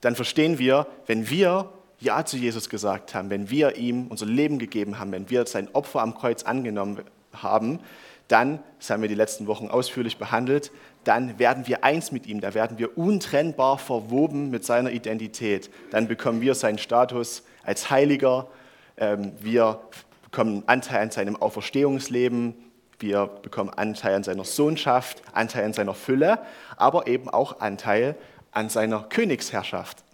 dann 0.01 0.15
verstehen 0.15 0.59
wir, 0.59 0.87
wenn 1.07 1.29
wir 1.29 1.71
Ja 1.99 2.25
zu 2.25 2.37
Jesus 2.37 2.69
gesagt 2.69 3.15
haben, 3.15 3.31
wenn 3.31 3.51
wir 3.51 3.77
ihm 3.77 4.09
unser 4.09 4.27
Leben 4.27 4.59
gegeben 4.59 4.99
haben, 4.99 5.13
wenn 5.13 5.31
wir 5.31 5.47
sein 5.47 5.69
Opfer 5.73 6.03
am 6.03 6.15
Kreuz 6.15 6.43
angenommen 6.43 7.01
haben, 7.33 7.81
dann, 8.29 8.61
das 8.79 8.91
haben 8.91 9.03
wir 9.03 9.09
die 9.09 9.15
letzten 9.15 9.47
Wochen 9.47 9.69
ausführlich 9.69 10.19
behandelt, 10.19 10.71
dann 11.05 11.39
werden 11.39 11.67
wir 11.67 11.85
eins 11.85 12.13
mit 12.13 12.27
ihm, 12.27 12.41
da 12.41 12.55
werden 12.55 12.79
wir 12.79 12.97
untrennbar 12.97 13.79
verwoben 13.79 14.51
mit 14.51 14.65
seiner 14.65 14.91
Identität. 14.91 15.71
Dann 15.91 16.09
bekommen 16.09 16.41
wir 16.41 16.55
seinen 16.55 16.79
Status 16.79 17.43
als 17.65 17.91
Heiliger, 17.91 18.49
ähm, 18.97 19.33
wir 19.41 19.81
bekommen 20.25 20.63
Anteil 20.67 21.03
an 21.03 21.11
seinem 21.11 21.37
Auferstehungsleben, 21.37 22.55
wir 22.99 23.27
bekommen 23.27 23.71
Anteil 23.71 24.15
an 24.15 24.23
seiner 24.23 24.45
Sohnschaft, 24.45 25.23
Anteil 25.33 25.65
an 25.65 25.73
seiner 25.73 25.95
Fülle, 25.95 26.39
aber 26.77 27.07
eben 27.07 27.29
auch 27.29 27.61
Anteil 27.61 28.15
an 28.53 28.69
seiner 28.69 29.03
Königsherrschaft. 29.03 30.05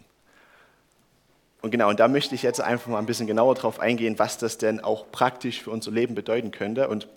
Und 1.60 1.70
genau, 1.70 1.90
und 1.90 2.00
da 2.00 2.08
möchte 2.08 2.34
ich 2.34 2.42
jetzt 2.42 2.60
einfach 2.60 2.86
mal 2.86 2.98
ein 2.98 3.06
bisschen 3.06 3.26
genauer 3.26 3.54
drauf 3.56 3.80
eingehen, 3.80 4.18
was 4.18 4.38
das 4.38 4.58
denn 4.58 4.80
auch 4.80 5.10
praktisch 5.10 5.62
für 5.62 5.70
unser 5.70 5.90
Leben 5.90 6.14
bedeuten 6.14 6.50
könnte. 6.50 6.88
Und 6.88 7.08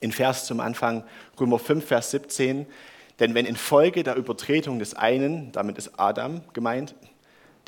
in 0.00 0.12
Vers 0.12 0.46
zum 0.46 0.60
Anfang, 0.60 1.04
Römer 1.40 1.58
5, 1.58 1.84
Vers 1.84 2.10
17, 2.10 2.66
denn 3.22 3.36
wenn 3.36 3.46
infolge 3.46 4.02
der 4.02 4.16
Übertretung 4.16 4.80
des 4.80 4.94
einen, 4.94 5.52
damit 5.52 5.78
ist 5.78 5.92
Adam 5.96 6.40
gemeint, 6.54 6.96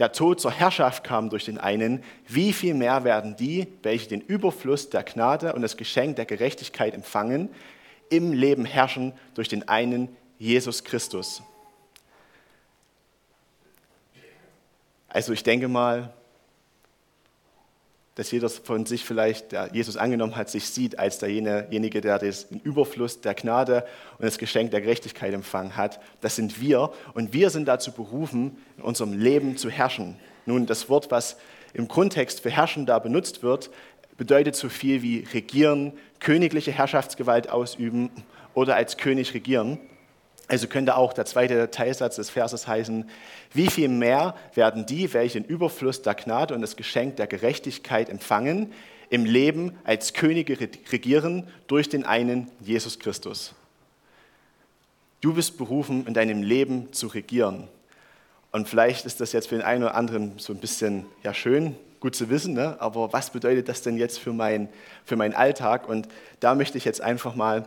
der 0.01 0.11
Tod 0.11 0.41
zur 0.41 0.51
Herrschaft 0.51 1.05
kam 1.05 1.31
durch 1.31 1.45
den 1.45 1.59
einen, 1.59 2.03
wie 2.27 2.53
viel 2.53 2.75
mehr 2.75 3.05
werden 3.05 3.37
die, 3.37 3.69
welche 3.85 4.09
den 4.09 4.21
Überfluss 4.21 4.91
der 4.91 5.05
Gnade 5.05 5.53
und 5.53 5.63
das 5.63 5.77
Geschenk 5.77 6.17
der 6.17 6.25
Gerechtigkeit 6.25 6.93
empfangen, 6.93 7.51
im 8.11 8.33
Leben 8.33 8.65
herrschen 8.65 9.13
durch 9.35 9.49
den 9.49 9.69
einen 9.69 10.09
Jesus 10.41 10.83
Christus. 10.83 11.41
Also 15.07 15.33
ich 15.33 15.45
denke 15.45 15.69
mal, 15.69 16.13
dass 18.15 18.31
jeder 18.31 18.49
von 18.49 18.87
sich 18.87 19.05
vielleicht, 19.05 19.53
der 19.53 19.71
Jesus 19.73 19.97
angenommen 19.97 20.37
hat, 20.37 20.49
sich 20.49 20.67
sieht 20.67 20.99
als 20.99 21.19
derjenige, 21.19 22.01
der 22.01 22.19
den 22.19 22.61
Überfluss 22.63 23.21
der 23.21 23.35
Gnade 23.35 23.85
und 24.19 24.25
das 24.25 24.39
Geschenk 24.39 24.71
der 24.71 24.81
Gerechtigkeit 24.81 25.35
empfangen 25.35 25.77
hat. 25.77 26.01
Das 26.21 26.37
sind 26.37 26.61
wir 26.61 26.93
und 27.15 27.33
wir 27.33 27.51
sind 27.51 27.67
dazu 27.67 27.91
berufen, 27.93 28.57
in 28.77 28.85
unserem 28.85 29.13
Leben 29.13 29.57
zu 29.57 29.69
herrschen. 29.69 30.17
Nun, 30.47 30.67
das 30.67 30.89
Wort, 30.89 31.11
was 31.11 31.37
im 31.73 31.89
Grundtext 31.89 32.41
für 32.41 32.51
herrschen 32.51 32.87
da 32.87 33.01
benutzt 33.01 33.43
wird, 33.43 33.71
bedeutet 34.17 34.55
so 34.55 34.69
viel 34.69 35.03
wie 35.03 35.27
regieren, 35.33 35.93
königliche 36.21 36.71
Herrschaftsgewalt 36.71 37.51
ausüben 37.51 38.11
oder 38.55 38.77
als 38.77 38.97
König 38.97 39.35
regieren. 39.35 39.81
Also 40.47 40.67
könnte 40.67 40.97
auch 40.97 41.13
der 41.13 41.25
zweite 41.25 41.71
Teilsatz 41.71 42.17
des 42.17 42.31
Verses 42.31 42.67
heißen, 42.67 43.09
wie 43.53 43.69
viel 43.69 43.89
mehr 43.89 44.35
werden 44.55 44.85
die, 44.85 45.13
welche 45.15 45.41
den 45.41 45.49
Überfluss 45.49 46.03
der 46.03 46.15
Gnade 46.15 46.55
und 46.55 46.61
das 46.61 46.77
Geschenk 46.77 47.17
der 47.17 47.27
Gerechtigkeit 47.27 48.11
empfangen, 48.11 48.73
im 49.09 49.25
Leben 49.25 49.77
als 49.85 50.13
Könige 50.13 50.59
regieren 50.61 51.49
durch 51.67 51.89
den 51.89 52.05
einen 52.05 52.51
Jesus 52.61 52.99
Christus. 52.99 53.55
Du 55.21 55.33
bist 55.33 55.57
berufen, 55.57 56.07
in 56.07 56.15
deinem 56.15 56.43
Leben 56.43 56.93
zu 56.93 57.07
regieren. 57.07 57.69
Und 58.51 58.69
vielleicht 58.69 59.07
ist 59.07 59.21
das 59.21 59.33
jetzt 59.33 59.49
für 59.49 59.57
den 59.57 59.65
einen 59.65 59.85
oder 59.85 59.95
anderen 59.95 60.39
so 60.39 60.53
ein 60.53 60.59
bisschen 60.59 61.07
ja, 61.23 61.33
schön, 61.33 61.75
gut 62.01 62.15
zu 62.15 62.29
wissen, 62.29 62.53
ne? 62.53 62.77
aber 62.81 63.15
was 63.15 63.31
bedeutet 63.31 63.69
das 63.69 63.81
denn 63.81 63.97
jetzt 63.97 64.19
für, 64.19 64.35
mein, 64.35 64.69
für 65.07 65.17
meinen 65.17 65.33
Alltag? 65.33 65.89
Und 65.89 66.07
da 66.41 66.55
möchte 66.55 66.77
ich 66.77 66.85
jetzt 66.85 67.01
einfach 67.01 67.35
mal 67.35 67.67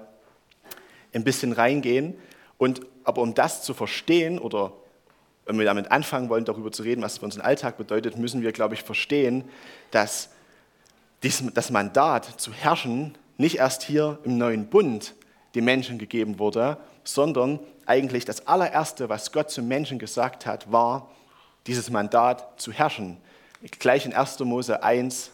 ein 1.14 1.24
bisschen 1.24 1.54
reingehen 1.54 2.14
und, 2.58 2.82
aber 3.04 3.22
um 3.22 3.34
das 3.34 3.64
zu 3.64 3.74
verstehen 3.74 4.40
oder 4.40 4.74
wenn 5.46 5.58
wir 5.58 5.66
damit 5.66 5.92
anfangen 5.92 6.30
wollen, 6.30 6.46
darüber 6.46 6.72
zu 6.72 6.84
reden, 6.84 7.02
was 7.02 7.20
für 7.20 7.26
unseren 7.26 7.42
Alltag 7.42 7.78
bedeutet, 7.78 8.18
müssen 8.18 8.42
wir, 8.42 8.52
glaube 8.52 8.74
ich, 8.74 8.84
verstehen, 8.84 9.46
dass 9.92 10.30
das 11.22 11.72
Mandat 11.72 12.26
zu 12.40 12.52
herrschen 12.54 13.18
nicht 13.38 13.58
erst 13.58 13.84
hier 13.84 14.20
im 14.24 14.38
neuen 14.38 14.68
Bund 14.68 15.16
den 15.56 15.64
Menschen 15.66 15.98
gegeben 15.98 16.40
wurde, 16.40 16.78
sondern 17.04 17.60
eigentlich 17.86 18.26
das 18.26 18.46
allererste, 18.48 19.10
was 19.10 19.32
Gott 19.32 19.50
zum 19.50 19.68
Menschen 19.68 20.00
gesagt 20.00 20.46
hat, 20.46 20.72
war, 20.72 21.10
dieses 21.66 21.90
Mandat 21.90 22.60
zu 22.60 22.72
herrschen. 22.72 23.18
Gleich 23.80 24.06
in 24.06 24.14
1. 24.14 24.40
Mose 24.40 24.84
1, 24.84 25.32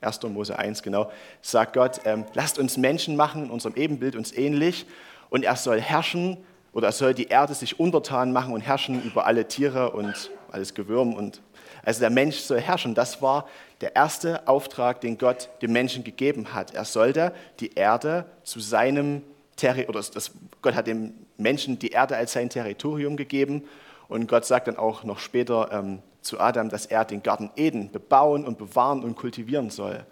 1. 0.00 0.22
Mose 0.24 0.58
1, 0.58 0.82
genau, 0.82 1.12
sagt 1.42 1.74
Gott, 1.74 2.00
ähm, 2.04 2.24
lasst 2.34 2.58
uns 2.58 2.76
Menschen 2.76 3.16
machen 3.16 3.44
in 3.44 3.50
unserem 3.50 3.76
Ebenbild 3.76 4.16
uns 4.16 4.32
ähnlich 4.32 4.86
und 5.30 5.44
er 5.44 5.56
soll 5.56 5.80
herrschen 5.80 6.38
oder 6.72 6.92
soll 6.92 7.14
die 7.14 7.28
Erde 7.28 7.54
sich 7.54 7.78
untertan 7.78 8.32
machen 8.32 8.54
und 8.54 8.60
herrschen 8.60 9.02
über 9.02 9.26
alle 9.26 9.46
Tiere 9.46 9.90
und 9.90 10.30
alles 10.50 10.74
Gewürm 10.74 11.14
und 11.14 11.42
Also 11.84 12.00
der 12.00 12.10
Mensch 12.10 12.36
soll 12.36 12.60
herrschen. 12.60 12.94
Das 12.94 13.20
war 13.22 13.48
der 13.80 13.96
erste 13.96 14.46
Auftrag, 14.46 15.00
den 15.00 15.18
Gott 15.18 15.48
dem 15.60 15.72
Menschen 15.72 16.04
gegeben 16.04 16.54
hat. 16.54 16.74
Er 16.74 16.84
sollte 16.84 17.32
die 17.60 17.74
Erde 17.74 18.24
zu 18.44 18.60
seinem 18.60 19.22
Territorium, 19.56 19.88
oder 19.90 20.00
das, 20.14 20.30
Gott 20.62 20.74
hat 20.74 20.86
dem 20.86 21.14
Menschen 21.36 21.78
die 21.78 21.90
Erde 21.90 22.16
als 22.16 22.32
sein 22.32 22.48
Territorium 22.48 23.16
gegeben. 23.16 23.64
Und 24.08 24.28
Gott 24.28 24.44
sagt 24.44 24.68
dann 24.68 24.76
auch 24.76 25.04
noch 25.04 25.18
später 25.18 25.70
ähm, 25.72 26.02
zu 26.20 26.38
Adam, 26.38 26.68
dass 26.68 26.86
er 26.86 27.04
den 27.04 27.22
Garten 27.22 27.50
Eden 27.56 27.90
bebauen 27.90 28.46
und 28.46 28.58
bewahren 28.58 29.02
und 29.02 29.16
kultivieren 29.16 29.70
soll. 29.70 30.04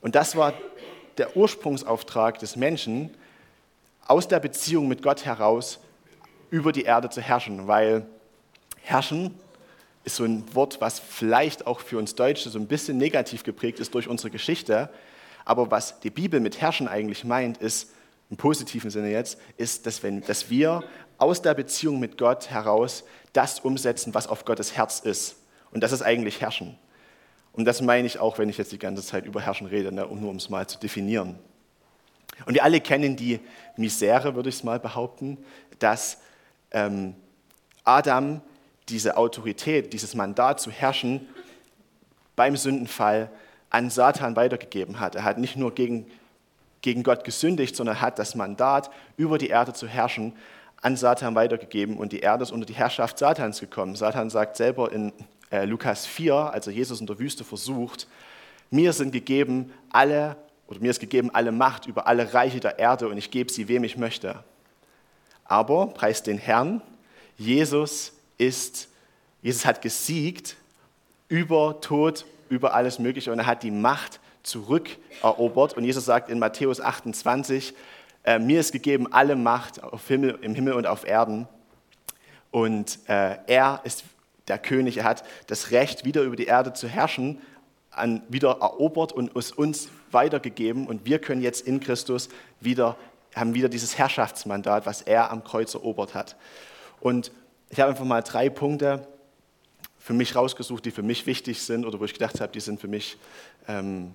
Und 0.00 0.14
das 0.14 0.36
war 0.36 0.52
der 1.16 1.36
Ursprungsauftrag 1.36 2.38
des 2.38 2.56
Menschen, 2.56 3.10
aus 4.06 4.28
der 4.28 4.40
Beziehung 4.40 4.88
mit 4.88 5.02
Gott 5.02 5.24
heraus 5.24 5.80
über 6.50 6.72
die 6.72 6.82
Erde 6.82 7.10
zu 7.10 7.20
herrschen, 7.20 7.66
weil 7.66 8.06
herrschen 8.82 9.34
ist 10.04 10.16
so 10.16 10.24
ein 10.24 10.44
Wort, 10.54 10.80
was 10.80 10.98
vielleicht 10.98 11.66
auch 11.66 11.80
für 11.80 11.98
uns 11.98 12.14
Deutsche 12.14 12.48
so 12.48 12.58
ein 12.58 12.66
bisschen 12.66 12.96
negativ 12.96 13.44
geprägt 13.44 13.80
ist 13.80 13.94
durch 13.94 14.08
unsere 14.08 14.30
Geschichte, 14.30 14.90
aber 15.44 15.70
was 15.70 16.00
die 16.00 16.10
Bibel 16.10 16.40
mit 16.40 16.60
herrschen 16.60 16.88
eigentlich 16.88 17.24
meint, 17.24 17.58
ist, 17.58 17.90
im 18.30 18.36
positiven 18.36 18.90
Sinne 18.90 19.10
jetzt, 19.10 19.38
ist, 19.56 19.86
dass, 19.86 20.02
wenn, 20.02 20.20
dass 20.22 20.50
wir 20.50 20.84
aus 21.16 21.40
der 21.40 21.54
Beziehung 21.54 21.98
mit 21.98 22.18
Gott 22.18 22.50
heraus 22.50 23.04
das 23.32 23.60
umsetzen, 23.60 24.14
was 24.14 24.26
auf 24.26 24.44
Gottes 24.44 24.76
Herz 24.76 25.00
ist. 25.00 25.36
Und 25.70 25.82
das 25.82 25.92
ist 25.92 26.02
eigentlich 26.02 26.40
Herrschen. 26.40 26.76
Und 27.52 27.64
das 27.64 27.80
meine 27.80 28.06
ich 28.06 28.18
auch, 28.18 28.38
wenn 28.38 28.48
ich 28.48 28.58
jetzt 28.58 28.72
die 28.72 28.78
ganze 28.78 29.02
Zeit 29.02 29.24
über 29.24 29.40
Herrschen 29.40 29.66
rede, 29.66 29.90
ne, 29.90 30.06
nur 30.06 30.30
um 30.30 30.36
es 30.36 30.50
mal 30.50 30.66
zu 30.66 30.78
definieren. 30.78 31.38
Und 32.46 32.54
wir 32.54 32.62
alle 32.62 32.80
kennen 32.80 33.16
die 33.16 33.40
Misere, 33.76 34.34
würde 34.34 34.48
ich 34.48 34.56
es 34.56 34.64
mal 34.64 34.78
behaupten, 34.78 35.38
dass 35.78 36.18
ähm, 36.70 37.14
Adam 37.84 38.40
diese 38.88 39.16
Autorität, 39.16 39.92
dieses 39.92 40.14
Mandat 40.14 40.60
zu 40.60 40.70
herrschen, 40.70 41.28
beim 42.36 42.56
Sündenfall 42.56 43.30
an 43.70 43.90
Satan 43.90 44.36
weitergegeben 44.36 45.00
hat. 45.00 45.14
Er 45.14 45.24
hat 45.24 45.38
nicht 45.38 45.56
nur 45.56 45.74
gegen, 45.74 46.06
gegen 46.80 47.02
Gott 47.02 47.24
gesündigt, 47.24 47.76
sondern 47.76 48.00
hat 48.00 48.18
das 48.18 48.34
Mandat, 48.34 48.90
über 49.16 49.38
die 49.38 49.48
Erde 49.48 49.72
zu 49.72 49.86
herrschen, 49.86 50.32
an 50.80 50.96
Satan 50.96 51.34
weitergegeben 51.34 51.96
und 51.96 52.12
die 52.12 52.20
Erde 52.20 52.44
ist 52.44 52.52
unter 52.52 52.66
die 52.66 52.74
Herrschaft 52.74 53.18
Satans 53.18 53.60
gekommen. 53.60 53.96
Satan 53.96 54.30
sagt 54.30 54.56
selber 54.56 54.92
in 54.92 55.12
äh, 55.50 55.64
Lukas 55.64 56.06
4, 56.06 56.34
als 56.34 56.68
er 56.68 56.72
Jesus 56.72 57.00
in 57.00 57.06
der 57.06 57.18
Wüste 57.18 57.42
versucht, 57.42 58.06
mir 58.70 58.92
sind 58.92 59.12
gegeben 59.12 59.72
alle, 59.90 60.36
oder 60.68 60.78
mir 60.80 60.90
ist 60.90 61.00
gegeben 61.00 61.30
alle 61.32 61.52
Macht 61.52 61.86
über 61.86 62.06
alle 62.06 62.32
Reiche 62.32 62.60
der 62.60 62.78
Erde 62.78 63.08
und 63.08 63.16
ich 63.18 63.30
gebe 63.30 63.50
sie, 63.50 63.66
wem 63.66 63.82
ich 63.82 63.96
möchte. 63.96 64.44
Aber, 65.48 65.88
preist 65.88 66.26
den 66.26 66.38
Herrn, 66.38 66.82
Jesus 67.36 68.12
ist, 68.36 68.88
Jesus 69.42 69.64
hat 69.64 69.82
gesiegt 69.82 70.56
über 71.28 71.80
Tod, 71.80 72.26
über 72.48 72.74
alles 72.74 72.98
Mögliche 72.98 73.32
und 73.32 73.38
er 73.38 73.46
hat 73.46 73.62
die 73.62 73.70
Macht 73.70 74.20
zurückerobert. 74.42 75.74
Und 75.74 75.84
Jesus 75.84 76.04
sagt 76.04 76.28
in 76.28 76.38
Matthäus 76.38 76.80
28, 76.80 77.74
äh, 78.24 78.38
mir 78.38 78.60
ist 78.60 78.72
gegeben 78.72 79.12
alle 79.12 79.36
Macht 79.36 79.80
Himmel, 80.06 80.38
im 80.42 80.54
Himmel 80.54 80.74
und 80.74 80.86
auf 80.86 81.06
Erden. 81.06 81.48
Und 82.50 82.98
äh, 83.08 83.36
er 83.46 83.80
ist 83.84 84.04
der 84.48 84.58
König, 84.58 84.98
er 84.98 85.04
hat 85.04 85.24
das 85.46 85.70
Recht, 85.70 86.04
wieder 86.04 86.22
über 86.22 86.36
die 86.36 86.46
Erde 86.46 86.72
zu 86.72 86.88
herrschen, 86.88 87.40
an, 87.90 88.22
wieder 88.28 88.58
erobert 88.60 89.12
und 89.12 89.36
es 89.36 89.52
uns 89.52 89.88
weitergegeben. 90.10 90.86
Und 90.86 91.04
wir 91.04 91.18
können 91.18 91.42
jetzt 91.42 91.66
in 91.66 91.80
Christus 91.80 92.28
wieder, 92.60 92.96
haben 93.38 93.54
wieder 93.54 93.68
dieses 93.68 93.98
Herrschaftsmandat, 93.98 94.86
was 94.86 95.02
er 95.02 95.30
am 95.30 95.44
Kreuz 95.44 95.74
erobert 95.74 96.14
hat. 96.14 96.36
Und 97.00 97.32
ich 97.70 97.80
habe 97.80 97.90
einfach 97.90 98.04
mal 98.04 98.22
drei 98.22 98.48
Punkte 98.48 99.06
für 99.98 100.14
mich 100.14 100.34
rausgesucht, 100.34 100.84
die 100.84 100.90
für 100.90 101.02
mich 101.02 101.26
wichtig 101.26 101.62
sind 101.62 101.84
oder 101.84 102.00
wo 102.00 102.04
ich 102.04 102.14
gedacht 102.14 102.40
habe, 102.40 102.52
die 102.52 102.60
sind 102.60 102.80
für 102.80 102.88
mich, 102.88 103.18
ähm, 103.66 104.14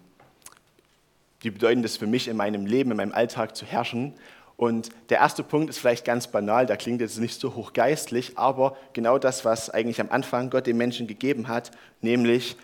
die 1.44 1.52
bedeuten 1.52 1.84
das 1.84 1.98
für 1.98 2.08
mich 2.08 2.28
in 2.28 2.38
meinem 2.38 2.66
Leben, 2.66 2.92
in 2.92 2.98
meinem 2.98 3.14
Alltag 3.14 3.56
zu 3.56 3.66
herrschen. 3.66 4.14
Und 4.58 4.90
der 5.10 5.20
erste 5.20 5.44
Punkt 5.44 5.70
ist 5.70 5.80
vielleicht 5.80 6.06
ganz 6.06 6.28
banal, 6.28 6.66
der 6.66 6.78
klingt 6.78 7.02
jetzt 7.02 7.20
nicht 7.20 7.40
so 7.40 7.56
hochgeistlich, 7.56 8.38
aber 8.38 8.78
genau 8.94 9.18
das, 9.18 9.46
was 9.46 9.70
eigentlich 9.70 10.00
am 10.00 10.10
Anfang 10.10 10.50
Gott 10.50 10.68
den 10.68 10.78
Menschen 10.78 11.06
gegeben 11.06 11.48
hat, 11.48 11.72
nämlich 12.02 12.56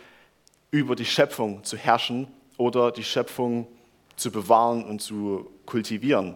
über 0.71 0.95
die 0.95 1.05
Schöpfung 1.05 1.63
zu 1.63 1.77
herrschen 1.77 2.27
oder 2.57 2.91
die 2.91 3.03
Schöpfung 3.03 3.67
zu 4.15 4.31
bewahren 4.31 4.83
und 4.83 5.01
zu 5.01 5.49
kultivieren. 5.69 6.35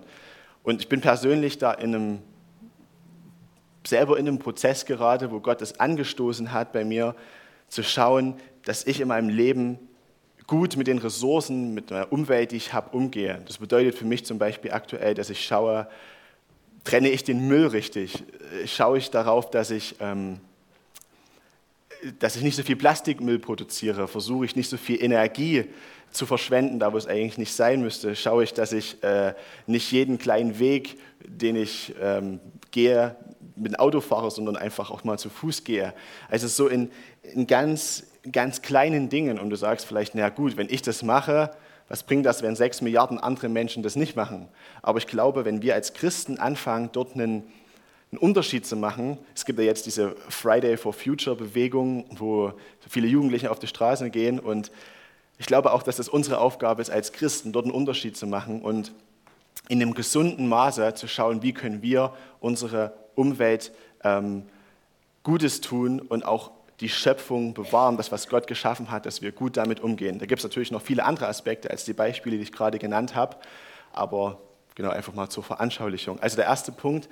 Und 0.63 0.81
ich 0.81 0.87
bin 0.87 1.01
persönlich 1.01 1.57
da 1.57 1.73
in 1.73 1.93
einem 1.93 2.19
selber 3.85 4.17
in 4.17 4.27
einem 4.27 4.39
Prozess 4.39 4.85
gerade, 4.85 5.31
wo 5.31 5.41
Gott 5.41 5.61
es 5.61 5.79
angestoßen 5.79 6.53
hat 6.53 6.71
bei 6.71 6.85
mir, 6.85 7.15
zu 7.67 7.83
schauen, 7.83 8.35
dass 8.63 8.85
ich 8.85 9.01
in 9.01 9.09
meinem 9.09 9.29
Leben 9.29 9.77
gut 10.47 10.77
mit 10.77 10.87
den 10.87 10.99
Ressourcen, 10.99 11.73
mit 11.73 11.89
der 11.89 12.11
Umwelt, 12.13 12.51
die 12.51 12.57
ich 12.57 12.73
habe, 12.73 12.95
umgehe. 12.95 13.41
Das 13.45 13.57
bedeutet 13.57 13.95
für 13.95 14.05
mich 14.05 14.25
zum 14.25 14.37
Beispiel 14.37 14.71
aktuell, 14.71 15.15
dass 15.15 15.29
ich 15.29 15.45
schaue, 15.45 15.87
trenne 16.83 17.09
ich 17.09 17.23
den 17.23 17.47
Müll 17.47 17.67
richtig? 17.67 18.23
Schaue 18.65 18.97
ich 18.97 19.09
darauf, 19.09 19.49
dass 19.49 19.71
ich, 19.71 19.95
ähm, 19.99 20.39
dass 22.19 22.35
ich 22.35 22.43
nicht 22.43 22.55
so 22.55 22.63
viel 22.63 22.75
Plastikmüll 22.75 23.39
produziere? 23.39 24.07
Versuche 24.07 24.45
ich 24.45 24.55
nicht 24.55 24.69
so 24.69 24.77
viel 24.77 25.01
Energie 25.03 25.65
zu 26.11 26.25
verschwenden, 26.25 26.79
da 26.79 26.93
wo 26.93 26.97
es 26.97 27.07
eigentlich 27.07 27.37
nicht 27.37 27.53
sein 27.53 27.81
müsste? 27.81 28.15
Schaue 28.15 28.43
ich, 28.43 28.53
dass 28.53 28.71
ich 28.71 29.03
äh, 29.03 29.33
nicht 29.67 29.91
jeden 29.91 30.17
kleinen 30.17 30.59
Weg, 30.59 30.97
den 31.25 31.55
ich 31.55 31.93
ähm, 32.01 32.39
gehe, 32.71 33.15
mit 33.55 33.73
dem 33.73 33.79
Auto 33.79 34.01
fahre, 34.01 34.31
sondern 34.31 34.55
einfach 34.55 34.89
auch 34.89 35.03
mal 35.03 35.17
zu 35.17 35.29
Fuß 35.29 35.63
gehe. 35.63 35.93
Also 36.29 36.47
so 36.47 36.67
in, 36.67 36.91
in 37.21 37.47
ganz, 37.47 38.07
ganz 38.31 38.61
kleinen 38.61 39.09
Dingen. 39.09 39.39
Und 39.39 39.49
du 39.49 39.55
sagst 39.55 39.85
vielleicht, 39.85 40.15
na 40.15 40.29
gut, 40.29 40.57
wenn 40.57 40.69
ich 40.69 40.81
das 40.81 41.03
mache, 41.03 41.51
was 41.87 42.03
bringt 42.03 42.25
das, 42.25 42.41
wenn 42.41 42.55
sechs 42.55 42.81
Milliarden 42.81 43.19
andere 43.19 43.49
Menschen 43.49 43.83
das 43.83 43.95
nicht 43.95 44.15
machen? 44.15 44.47
Aber 44.81 44.97
ich 44.97 45.07
glaube, 45.07 45.45
wenn 45.45 45.61
wir 45.61 45.75
als 45.75 45.93
Christen 45.93 46.37
anfangen, 46.37 46.89
dort 46.91 47.13
einen, 47.13 47.43
einen 48.13 48.19
Unterschied 48.19 48.63
zu 48.63 48.75
machen, 48.75 49.17
es 49.33 49.43
gibt 49.43 49.57
ja 49.57 49.65
jetzt 49.65 49.87
diese 49.87 50.15
Friday 50.29 50.77
for 50.77 50.93
Future 50.93 51.35
Bewegung, 51.35 52.05
wo 52.11 52.53
viele 52.87 53.07
Jugendliche 53.07 53.49
auf 53.49 53.57
die 53.57 53.65
Straße 53.65 54.11
gehen 54.11 54.39
und 54.39 54.71
ich 55.39 55.47
glaube 55.47 55.73
auch, 55.73 55.81
dass 55.81 55.97
es 55.97 56.09
unsere 56.09 56.37
Aufgabe 56.37 56.83
ist, 56.83 56.91
als 56.91 57.11
Christen 57.11 57.51
dort 57.51 57.65
einen 57.65 57.73
Unterschied 57.73 58.15
zu 58.15 58.27
machen 58.27 58.61
und 58.61 58.93
in 59.67 59.81
einem 59.81 59.95
gesunden 59.95 60.47
Maße 60.47 60.93
zu 60.93 61.07
schauen, 61.07 61.41
wie 61.41 61.53
können 61.53 61.81
wir 61.81 62.13
unsere 62.39 62.93
Umwelt 63.15 63.71
ähm, 64.03 64.43
Gutes 65.23 65.59
tun 65.61 65.99
und 65.99 66.23
auch 66.23 66.51
die 66.81 66.89
Schöpfung 66.89 67.55
bewahren, 67.55 67.97
das, 67.97 68.11
was 68.11 68.27
Gott 68.27 68.45
geschaffen 68.45 68.91
hat, 68.91 69.07
dass 69.07 69.23
wir 69.23 69.31
gut 69.31 69.57
damit 69.57 69.79
umgehen. 69.79 70.19
Da 70.19 70.27
gibt 70.27 70.39
es 70.39 70.43
natürlich 70.43 70.69
noch 70.69 70.83
viele 70.83 71.03
andere 71.03 71.27
Aspekte 71.27 71.71
als 71.71 71.83
die 71.83 71.93
Beispiele, 71.93 72.37
die 72.37 72.43
ich 72.43 72.51
gerade 72.51 72.77
genannt 72.77 73.15
habe, 73.15 73.37
aber 73.91 74.39
genau 74.75 74.91
einfach 74.91 75.13
mal 75.13 75.29
zur 75.29 75.43
Veranschaulichung. 75.43 76.19
Also 76.19 76.35
der 76.35 76.45
erste 76.45 76.71
Punkt, 76.71 77.09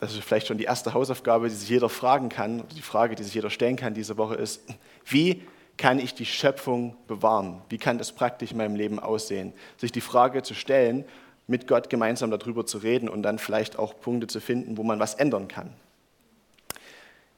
das 0.00 0.14
ist 0.14 0.24
vielleicht 0.24 0.46
schon 0.46 0.56
die 0.56 0.64
erste 0.64 0.94
Hausaufgabe, 0.94 1.50
die 1.50 1.54
sich 1.54 1.68
jeder 1.68 1.90
fragen 1.90 2.30
kann, 2.30 2.64
die 2.74 2.80
Frage, 2.80 3.14
die 3.14 3.22
sich 3.22 3.34
jeder 3.34 3.50
stellen 3.50 3.76
kann 3.76 3.92
diese 3.92 4.16
Woche 4.16 4.34
ist, 4.34 4.62
wie 5.04 5.42
kann 5.76 5.98
ich 5.98 6.14
die 6.14 6.26
Schöpfung 6.26 6.96
bewahren? 7.06 7.60
Wie 7.68 7.78
kann 7.78 7.98
das 7.98 8.12
praktisch 8.12 8.50
in 8.50 8.56
meinem 8.56 8.76
Leben 8.76 8.98
aussehen? 8.98 9.52
Sich 9.76 9.92
die 9.92 10.00
Frage 10.00 10.42
zu 10.42 10.54
stellen 10.54 11.04
mit 11.46 11.66
Gott 11.66 11.90
gemeinsam 11.90 12.30
darüber 12.30 12.64
zu 12.64 12.78
reden 12.78 13.08
und 13.08 13.22
dann 13.22 13.38
vielleicht 13.38 13.78
auch 13.78 13.98
Punkte 14.00 14.26
zu 14.26 14.40
finden, 14.40 14.78
wo 14.78 14.82
man 14.82 14.98
was 15.00 15.14
ändern 15.14 15.48
kann. 15.48 15.70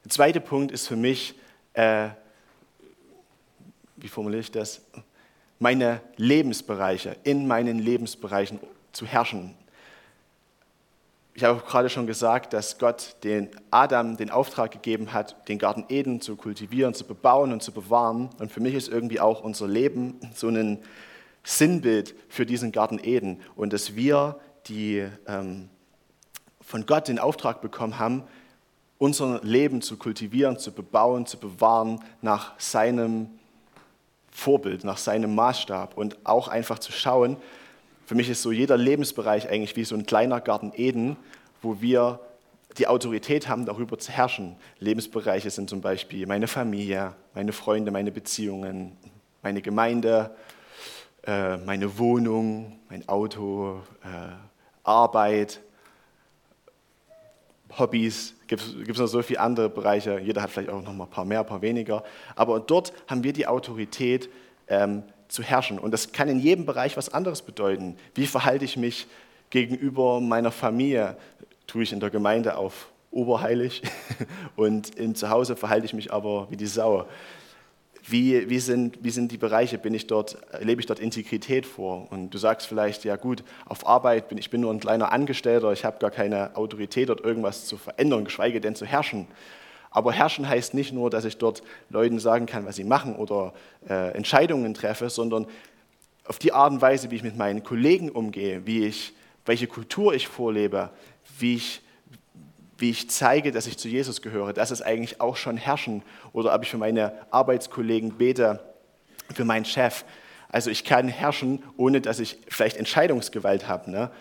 Der 0.05 0.11
zweite 0.11 0.39
Punkt 0.39 0.71
ist 0.71 0.87
für 0.87 0.95
mich, 0.95 1.35
äh, 1.73 2.09
wie 3.97 4.07
formuliere 4.07 4.41
ich 4.41 4.51
das, 4.51 4.81
meine 5.59 6.01
Lebensbereiche, 6.15 7.17
in 7.23 7.45
meinen 7.47 7.79
Lebensbereichen 7.79 8.59
zu 8.91 9.05
herrschen. 9.05 9.55
Ich 11.35 11.43
habe 11.43 11.63
gerade 11.67 11.89
schon 11.89 12.05
gesagt, 12.05 12.53
dass 12.53 12.77
Gott 12.77 13.15
den 13.23 13.49
Adam 13.71 14.17
den 14.17 14.29
Auftrag 14.29 14.69
gegeben 14.71 15.13
hat, 15.13 15.47
den 15.49 15.57
Garten 15.57 15.85
Eden 15.89 16.21
zu 16.21 16.35
kultivieren, 16.35 16.93
zu 16.93 17.05
bebauen 17.05 17.51
und 17.51 17.63
zu 17.63 17.71
bewahren. 17.71 18.29
Und 18.37 18.51
für 18.51 18.59
mich 18.59 18.75
ist 18.75 18.87
irgendwie 18.87 19.19
auch 19.19 19.43
unser 19.43 19.67
Leben 19.67 20.19
so 20.35 20.47
ein 20.47 20.77
Sinnbild 21.43 22.13
für 22.29 22.45
diesen 22.45 22.71
Garten 22.71 22.99
Eden 23.03 23.41
und 23.55 23.73
dass 23.73 23.95
wir, 23.95 24.39
die 24.67 25.07
ähm, 25.27 25.69
von 26.61 26.85
Gott 26.85 27.07
den 27.07 27.19
Auftrag 27.19 27.61
bekommen 27.61 27.97
haben, 27.97 28.23
unser 28.99 29.41
Leben 29.43 29.81
zu 29.81 29.97
kultivieren, 29.97 30.59
zu 30.59 30.71
bebauen, 30.71 31.25
zu 31.25 31.37
bewahren 31.37 31.99
nach 32.21 32.57
seinem 32.59 33.29
Vorbild, 34.31 34.83
nach 34.83 34.97
seinem 34.97 35.33
Maßstab 35.35 35.97
und 35.97 36.17
auch 36.23 36.47
einfach 36.47 36.79
zu 36.79 36.91
schauen, 36.91 37.37
für 38.05 38.15
mich 38.15 38.29
ist 38.29 38.41
so 38.41 38.51
jeder 38.51 38.77
Lebensbereich 38.77 39.49
eigentlich 39.49 39.75
wie 39.75 39.85
so 39.85 39.95
ein 39.95 40.05
kleiner 40.05 40.41
Garten 40.41 40.71
Eden, 40.75 41.17
wo 41.61 41.81
wir 41.81 42.19
die 42.77 42.87
Autorität 42.87 43.47
haben, 43.47 43.65
darüber 43.65 43.97
zu 43.99 44.11
herrschen. 44.11 44.55
Lebensbereiche 44.79 45.49
sind 45.49 45.69
zum 45.69 45.81
Beispiel 45.81 46.25
meine 46.25 46.47
Familie, 46.47 47.13
meine 47.33 47.53
Freunde, 47.53 47.91
meine 47.91 48.11
Beziehungen, 48.11 48.97
meine 49.41 49.61
Gemeinde, 49.61 50.35
äh, 51.25 51.57
meine 51.57 51.97
Wohnung, 51.97 52.79
mein 52.89 53.07
Auto, 53.07 53.81
äh, 54.03 54.33
Arbeit, 54.83 55.61
Hobbys, 57.77 58.35
gibt 58.47 58.61
es 58.61 58.97
noch 58.97 59.07
so 59.07 59.21
viele 59.21 59.39
andere 59.39 59.69
Bereiche. 59.69 60.19
Jeder 60.19 60.41
hat 60.41 60.51
vielleicht 60.51 60.69
auch 60.69 60.81
noch 60.81 60.93
mal 60.93 61.05
ein 61.05 61.09
paar 61.09 61.25
mehr, 61.25 61.39
ein 61.39 61.45
paar 61.45 61.61
weniger. 61.61 62.03
Aber 62.35 62.59
dort 62.59 62.93
haben 63.07 63.23
wir 63.23 63.33
die 63.33 63.47
Autorität 63.47 64.29
ähm, 64.67 65.03
zu 65.33 65.41
herrschen. 65.41 65.79
Und 65.79 65.91
das 65.91 66.11
kann 66.11 66.29
in 66.29 66.39
jedem 66.39 66.65
Bereich 66.65 66.95
was 66.95 67.09
anderes 67.09 67.41
bedeuten. 67.41 67.97
Wie 68.13 68.27
verhalte 68.27 68.65
ich 68.65 68.77
mich 68.77 69.07
gegenüber 69.49 70.21
meiner 70.21 70.51
Familie? 70.51 71.17
Tue 71.65 71.83
ich 71.83 71.91
in 71.91 71.99
der 71.99 72.11
Gemeinde 72.11 72.55
auf 72.55 72.91
oberheilig 73.09 73.81
und 74.55 74.93
in, 74.95 75.15
zu 75.15 75.29
Hause 75.29 75.55
verhalte 75.55 75.85
ich 75.85 75.93
mich 75.93 76.13
aber 76.13 76.47
wie 76.51 76.57
die 76.57 76.67
Sau. 76.67 77.07
Wie, 78.05 78.47
wie, 78.49 78.59
sind, 78.59 78.99
wie 79.01 79.09
sind 79.09 79.31
die 79.31 79.37
Bereiche? 79.37 79.77
Bin 79.77 79.93
ich 79.93 80.07
dort, 80.07 80.37
lebe 80.59 80.81
ich 80.81 80.87
dort 80.87 80.99
Integrität 80.99 81.65
vor? 81.65 82.11
Und 82.11 82.31
du 82.31 82.37
sagst 82.37 82.67
vielleicht, 82.67 83.03
ja 83.05 83.15
gut, 83.15 83.43
auf 83.65 83.87
Arbeit 83.87 84.27
bin 84.27 84.37
ich 84.37 84.49
bin 84.49 84.61
nur 84.61 84.71
ein 84.71 84.81
kleiner 84.81 85.13
Angestellter, 85.13 85.71
ich 85.71 85.85
habe 85.85 85.99
gar 85.99 86.11
keine 86.11 86.55
Autorität, 86.55 87.09
dort 87.09 87.21
irgendwas 87.21 87.65
zu 87.65 87.77
verändern, 87.77 88.25
geschweige 88.25 88.61
denn 88.61 88.75
zu 88.75 88.85
herrschen. 88.85 89.27
Aber 89.93 90.11
herrschen 90.11 90.49
heißt 90.49 90.73
nicht 90.73 90.91
nur, 90.91 91.09
dass 91.09 91.23
ich 91.23 91.37
dort 91.37 91.63
Leuten 91.89 92.19
sagen 92.19 92.47
kann, 92.47 92.65
was 92.65 92.75
sie 92.75 92.83
machen 92.83 93.15
oder 93.15 93.53
äh, 93.87 94.11
Entscheidungen 94.15 94.73
treffe, 94.73 95.09
sondern 95.09 95.45
auf 96.25 96.39
die 96.39 96.51
Art 96.51 96.71
und 96.71 96.81
Weise, 96.81 97.11
wie 97.11 97.15
ich 97.15 97.23
mit 97.23 97.37
meinen 97.37 97.63
Kollegen 97.63 98.09
umgehe, 98.09 98.65
wie 98.65 98.85
ich, 98.85 99.13
welche 99.45 99.67
Kultur 99.67 100.13
ich 100.13 100.27
vorlebe, 100.27 100.89
wie 101.37 101.55
ich 101.55 101.81
wie 102.79 102.89
ich 102.89 103.09
zeige, 103.09 103.51
dass 103.51 103.67
ich 103.67 103.77
zu 103.77 103.87
Jesus 103.87 104.21
gehöre. 104.21 104.51
Das 104.51 104.71
ist 104.71 104.81
eigentlich 104.81 105.21
auch 105.21 105.37
schon 105.37 105.55
Herrschen. 105.55 106.01
Oder 106.33 106.53
ob 106.53 106.63
ich 106.63 106.69
für 106.69 106.77
meine 106.77 107.13
Arbeitskollegen 107.31 108.17
bete, 108.17 108.59
für 109.33 109.45
meinen 109.45 109.63
Chef. 109.63 110.03
Also 110.49 110.69
ich 110.69 110.83
kann 110.83 111.07
herrschen, 111.07 111.63
ohne 111.77 112.01
dass 112.01 112.19
ich 112.19 112.39
vielleicht 112.49 112.75
Entscheidungsgewalt 112.75 113.69
habe. 113.69 113.89
Ne? 113.89 114.11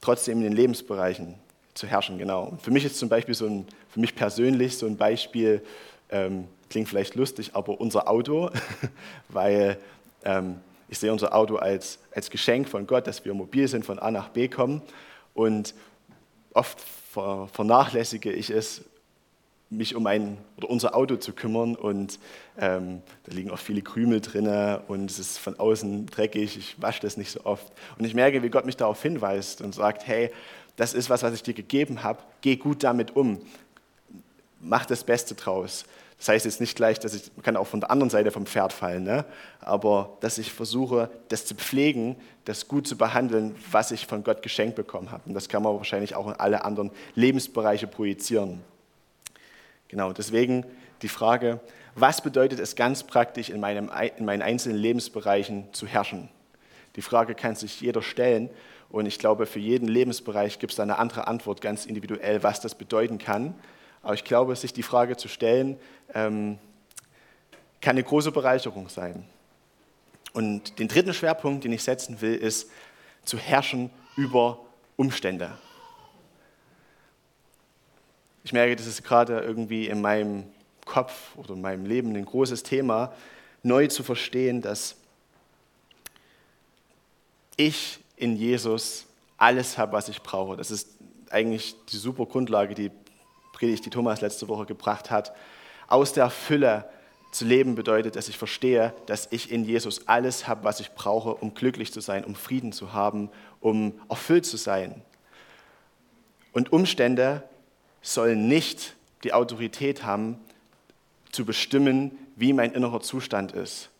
Trotzdem 0.00 0.38
in 0.38 0.44
den 0.44 0.54
Lebensbereichen 0.54 1.36
zu 1.74 1.86
herrschen, 1.86 2.18
genau. 2.18 2.44
Und 2.44 2.62
für 2.62 2.70
mich 2.70 2.84
ist 2.84 2.98
zum 2.98 3.08
Beispiel 3.08 3.34
so 3.34 3.46
ein, 3.46 3.66
für 3.88 4.00
mich 4.00 4.14
persönlich 4.14 4.76
so 4.76 4.86
ein 4.86 4.96
Beispiel, 4.96 5.62
ähm, 6.10 6.46
klingt 6.68 6.88
vielleicht 6.88 7.14
lustig, 7.14 7.50
aber 7.54 7.80
unser 7.80 8.08
Auto, 8.08 8.50
weil 9.28 9.78
ähm, 10.24 10.56
ich 10.88 10.98
sehe 10.98 11.12
unser 11.12 11.34
Auto 11.34 11.56
als, 11.56 11.98
als 12.14 12.30
Geschenk 12.30 12.68
von 12.68 12.86
Gott, 12.86 13.06
dass 13.06 13.24
wir 13.24 13.32
mobil 13.34 13.68
sind, 13.68 13.84
von 13.84 13.98
A 13.98 14.10
nach 14.10 14.28
B 14.30 14.48
kommen. 14.48 14.82
Und 15.34 15.74
oft 16.52 16.80
vernachlässige 17.52 18.32
ich 18.32 18.50
es, 18.50 18.82
mich 19.70 19.94
um 19.94 20.06
ein 20.06 20.36
oder 20.56 20.68
unser 20.68 20.96
Auto 20.96 21.14
zu 21.16 21.32
kümmern 21.32 21.76
und 21.76 22.18
ähm, 22.58 23.02
da 23.24 23.32
liegen 23.32 23.52
auch 23.52 23.58
viele 23.58 23.82
Krümel 23.82 24.20
drin 24.20 24.48
und 24.88 25.08
es 25.08 25.20
ist 25.20 25.38
von 25.38 25.58
außen 25.58 26.06
dreckig, 26.06 26.56
ich 26.56 26.82
wasche 26.82 27.00
das 27.00 27.16
nicht 27.16 27.30
so 27.30 27.44
oft. 27.44 27.72
Und 27.96 28.04
ich 28.04 28.14
merke, 28.14 28.42
wie 28.42 28.50
Gott 28.50 28.66
mich 28.66 28.76
darauf 28.76 29.00
hinweist 29.00 29.60
und 29.60 29.72
sagt, 29.72 30.08
hey, 30.08 30.32
das 30.80 30.94
ist 30.94 31.10
was, 31.10 31.22
was 31.22 31.34
ich 31.34 31.42
dir 31.42 31.52
gegeben 31.52 32.02
habe, 32.02 32.22
geh 32.40 32.56
gut 32.56 32.82
damit 32.84 33.14
um, 33.14 33.38
mach 34.60 34.86
das 34.86 35.04
Beste 35.04 35.34
draus. 35.34 35.84
Das 36.16 36.30
heißt 36.30 36.46
jetzt 36.46 36.58
nicht 36.58 36.74
gleich, 36.74 36.98
dass 36.98 37.12
ich, 37.12 37.30
man 37.36 37.42
kann 37.42 37.56
auch 37.58 37.66
von 37.66 37.80
der 37.80 37.90
anderen 37.90 38.08
Seite 38.08 38.30
vom 38.30 38.46
Pferd 38.46 38.72
fallen, 38.72 39.04
ne? 39.04 39.26
aber 39.60 40.16
dass 40.20 40.38
ich 40.38 40.54
versuche, 40.54 41.10
das 41.28 41.44
zu 41.44 41.54
pflegen, 41.54 42.16
das 42.46 42.66
gut 42.66 42.86
zu 42.86 42.96
behandeln, 42.96 43.54
was 43.70 43.90
ich 43.90 44.06
von 44.06 44.24
Gott 44.24 44.40
geschenkt 44.40 44.74
bekommen 44.74 45.10
habe. 45.10 45.22
Und 45.26 45.34
das 45.34 45.50
kann 45.50 45.62
man 45.62 45.76
wahrscheinlich 45.76 46.14
auch 46.14 46.28
in 46.28 46.34
alle 46.34 46.64
anderen 46.64 46.90
Lebensbereiche 47.14 47.86
projizieren. 47.86 48.62
Genau, 49.88 50.14
deswegen 50.14 50.64
die 51.02 51.08
Frage, 51.08 51.60
was 51.94 52.22
bedeutet 52.22 52.58
es 52.58 52.74
ganz 52.74 53.02
praktisch 53.02 53.50
in, 53.50 53.60
meinem, 53.60 53.90
in 54.16 54.24
meinen 54.24 54.40
einzelnen 54.40 54.78
Lebensbereichen 54.78 55.70
zu 55.72 55.86
herrschen? 55.86 56.30
Die 56.96 57.02
Frage 57.02 57.34
kann 57.34 57.54
sich 57.54 57.82
jeder 57.82 58.00
stellen 58.00 58.48
und 58.90 59.06
ich 59.06 59.18
glaube, 59.18 59.46
für 59.46 59.60
jeden 59.60 59.88
Lebensbereich 59.88 60.58
gibt 60.58 60.72
es 60.72 60.76
da 60.76 60.82
eine 60.82 60.98
andere 60.98 61.28
Antwort, 61.28 61.60
ganz 61.60 61.86
individuell, 61.86 62.42
was 62.42 62.60
das 62.60 62.74
bedeuten 62.74 63.18
kann. 63.18 63.54
Aber 64.02 64.14
ich 64.14 64.24
glaube, 64.24 64.56
sich 64.56 64.72
die 64.72 64.82
Frage 64.82 65.16
zu 65.16 65.28
stellen, 65.28 65.78
ähm, 66.12 66.58
kann 67.80 67.92
eine 67.92 68.02
große 68.02 68.32
Bereicherung 68.32 68.88
sein. 68.88 69.24
Und 70.32 70.78
den 70.78 70.88
dritten 70.88 71.14
Schwerpunkt, 71.14 71.64
den 71.64 71.72
ich 71.72 71.82
setzen 71.82 72.20
will, 72.20 72.34
ist 72.34 72.70
zu 73.24 73.38
herrschen 73.38 73.90
über 74.16 74.58
Umstände. 74.96 75.56
Ich 78.42 78.52
merke, 78.52 78.74
das 78.74 78.86
ist 78.86 79.04
gerade 79.04 79.40
irgendwie 79.40 79.86
in 79.86 80.00
meinem 80.00 80.44
Kopf 80.84 81.36
oder 81.36 81.54
in 81.54 81.60
meinem 81.60 81.86
Leben 81.86 82.16
ein 82.16 82.24
großes 82.24 82.64
Thema, 82.64 83.14
neu 83.62 83.86
zu 83.86 84.02
verstehen, 84.02 84.62
dass 84.62 84.96
ich 87.56 87.99
in 88.20 88.36
Jesus 88.36 89.06
alles 89.36 89.78
habe, 89.78 89.92
was 89.92 90.08
ich 90.08 90.22
brauche. 90.22 90.56
Das 90.56 90.70
ist 90.70 90.88
eigentlich 91.30 91.74
die 91.86 91.96
super 91.96 92.26
Grundlage, 92.26 92.74
die 92.74 92.90
Predigt, 93.52 93.86
die 93.86 93.90
Thomas 93.90 94.20
letzte 94.20 94.48
Woche 94.48 94.66
gebracht 94.66 95.10
hat. 95.10 95.32
Aus 95.88 96.12
der 96.12 96.30
Fülle 96.30 96.88
zu 97.32 97.44
leben 97.44 97.74
bedeutet, 97.74 98.16
dass 98.16 98.28
ich 98.28 98.36
verstehe, 98.36 98.92
dass 99.06 99.28
ich 99.30 99.50
in 99.50 99.64
Jesus 99.64 100.08
alles 100.08 100.46
habe, 100.46 100.64
was 100.64 100.80
ich 100.80 100.92
brauche, 100.92 101.34
um 101.34 101.54
glücklich 101.54 101.92
zu 101.92 102.00
sein, 102.00 102.24
um 102.24 102.34
Frieden 102.34 102.72
zu 102.72 102.92
haben, 102.92 103.30
um 103.60 103.94
erfüllt 104.08 104.44
zu 104.44 104.56
sein. 104.56 105.00
Und 106.52 106.72
Umstände 106.72 107.42
sollen 108.02 108.48
nicht 108.48 108.96
die 109.24 109.32
Autorität 109.32 110.04
haben, 110.04 110.38
zu 111.30 111.44
bestimmen, 111.44 112.18
wie 112.34 112.52
mein 112.52 112.72
innerer 112.72 113.00
Zustand 113.00 113.52
ist. 113.52 113.90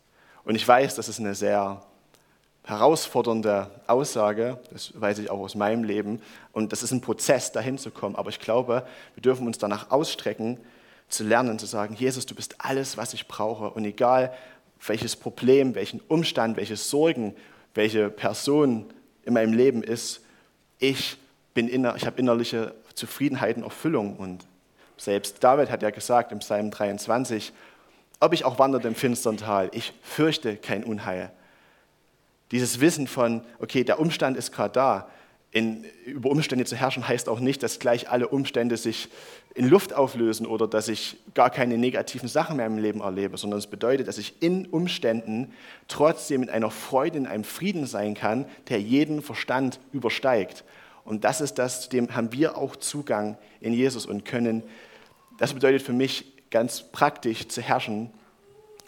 Und 0.44 0.56
ich 0.56 0.66
weiß, 0.66 0.96
das 0.96 1.09
ist 1.09 1.20
eine 1.20 1.35
sehr 1.35 1.83
herausfordernde 2.64 3.70
Aussage, 3.87 4.59
das 4.73 4.92
weiß 5.01 5.18
ich 5.18 5.31
auch 5.31 5.40
aus 5.40 5.55
meinem 5.55 5.85
Leben, 5.85 6.20
und 6.53 6.73
das 6.73 6.83
ist 6.83 6.92
ein 6.92 7.01
Prozess, 7.01 7.53
dahin 7.53 7.79
zu 7.79 7.90
kommen. 7.90 8.16
Aber 8.16 8.31
ich 8.31 8.40
glaube, 8.40 8.87
wir 9.14 9.23
dürfen 9.23 9.46
uns 9.46 9.59
danach 9.59 9.90
ausstrecken, 9.90 10.59
zu 11.09 11.25
lernen, 11.25 11.59
zu 11.59 11.66
sagen, 11.66 11.94
Jesus, 11.94 12.27
du 12.27 12.35
bist 12.35 12.57
alles, 12.59 12.96
was 12.96 13.14
ich 13.14 13.27
brauche. 13.27 13.70
Und 13.70 13.85
egal, 13.85 14.33
welches 14.87 15.16
Problem, 15.16 15.75
welchen 15.75 16.01
Umstand, 16.09 16.57
welche 16.57 16.77
Sorgen, 16.77 17.35
welche 17.75 18.11
Person 18.11 18.87
in 19.25 19.35
meinem 19.35 19.53
Leben 19.53 19.83
ist, 19.83 20.20
ich, 20.79 21.18
inner, 21.55 21.96
ich 21.96 22.07
habe 22.07 22.18
innerliche 22.18 22.75
Zufriedenheit 22.94 23.57
und 23.57 23.64
Erfüllung. 23.64 24.16
Und 24.16 24.46
selbst 24.96 25.42
David 25.42 25.70
hat 25.70 25.83
ja 25.83 25.90
gesagt 25.90 26.33
im 26.33 26.38
Psalm 26.38 26.70
23, 26.70 27.53
ob 28.20 28.33
ich 28.33 28.44
auch 28.44 28.59
wanderte 28.59 28.88
im 28.88 28.94
finstern 28.94 29.37
Tal, 29.37 29.70
ich 29.73 29.92
fürchte 30.03 30.57
kein 30.57 30.85
Unheil. 30.85 31.33
Dieses 32.51 32.81
Wissen 32.81 33.07
von, 33.07 33.43
okay, 33.59 33.85
der 33.85 34.01
Umstand 34.01 34.37
ist 34.37 34.53
gerade 34.53 34.73
da. 34.73 35.11
In, 35.53 35.85
über 36.07 36.31
Umstände 36.31 36.65
zu 36.65 36.77
herrschen 36.77 37.09
heißt 37.09 37.29
auch 37.29 37.41
nicht, 37.41 37.63
dass 37.63 37.81
gleich 37.81 38.09
alle 38.09 38.29
Umstände 38.29 38.77
sich 38.77 39.09
in 39.55 39.69
Luft 39.69 39.93
auflösen 39.93 40.47
oder 40.47 40.69
dass 40.69 40.87
ich 40.87 41.17
gar 41.35 41.51
keine 41.51 41.77
negativen 41.77 42.29
Sachen 42.29 42.57
mehr 42.57 42.67
im 42.67 42.79
Leben 42.79 43.01
erlebe, 43.01 43.37
sondern 43.37 43.59
es 43.59 43.67
bedeutet, 43.67 44.07
dass 44.07 44.19
ich 44.19 44.41
in 44.41 44.67
Umständen 44.67 45.53
trotzdem 45.89 46.41
mit 46.41 46.51
einer 46.51 46.71
Freude, 46.71 47.19
in 47.19 47.27
einem 47.27 47.43
Frieden 47.43 47.87
sein 47.87 48.15
kann, 48.15 48.47
der 48.69 48.81
jeden 48.81 49.23
Verstand 49.23 49.81
übersteigt. 49.93 50.65
Und 51.05 51.25
das 51.25 51.41
ist 51.41 51.55
das, 51.55 51.83
zu 51.83 51.91
dem 51.91 52.15
haben 52.15 52.33
wir 52.33 52.57
auch 52.57 52.77
Zugang 52.77 53.37
in 53.61 53.73
Jesus 53.73 54.07
und 54.07 54.25
können. 54.25 54.63
Das 55.39 55.53
bedeutet 55.53 55.83
für 55.83 55.93
mich 55.93 56.27
ganz 56.51 56.83
praktisch 56.93 57.49
zu 57.49 57.61
herrschen, 57.61 58.11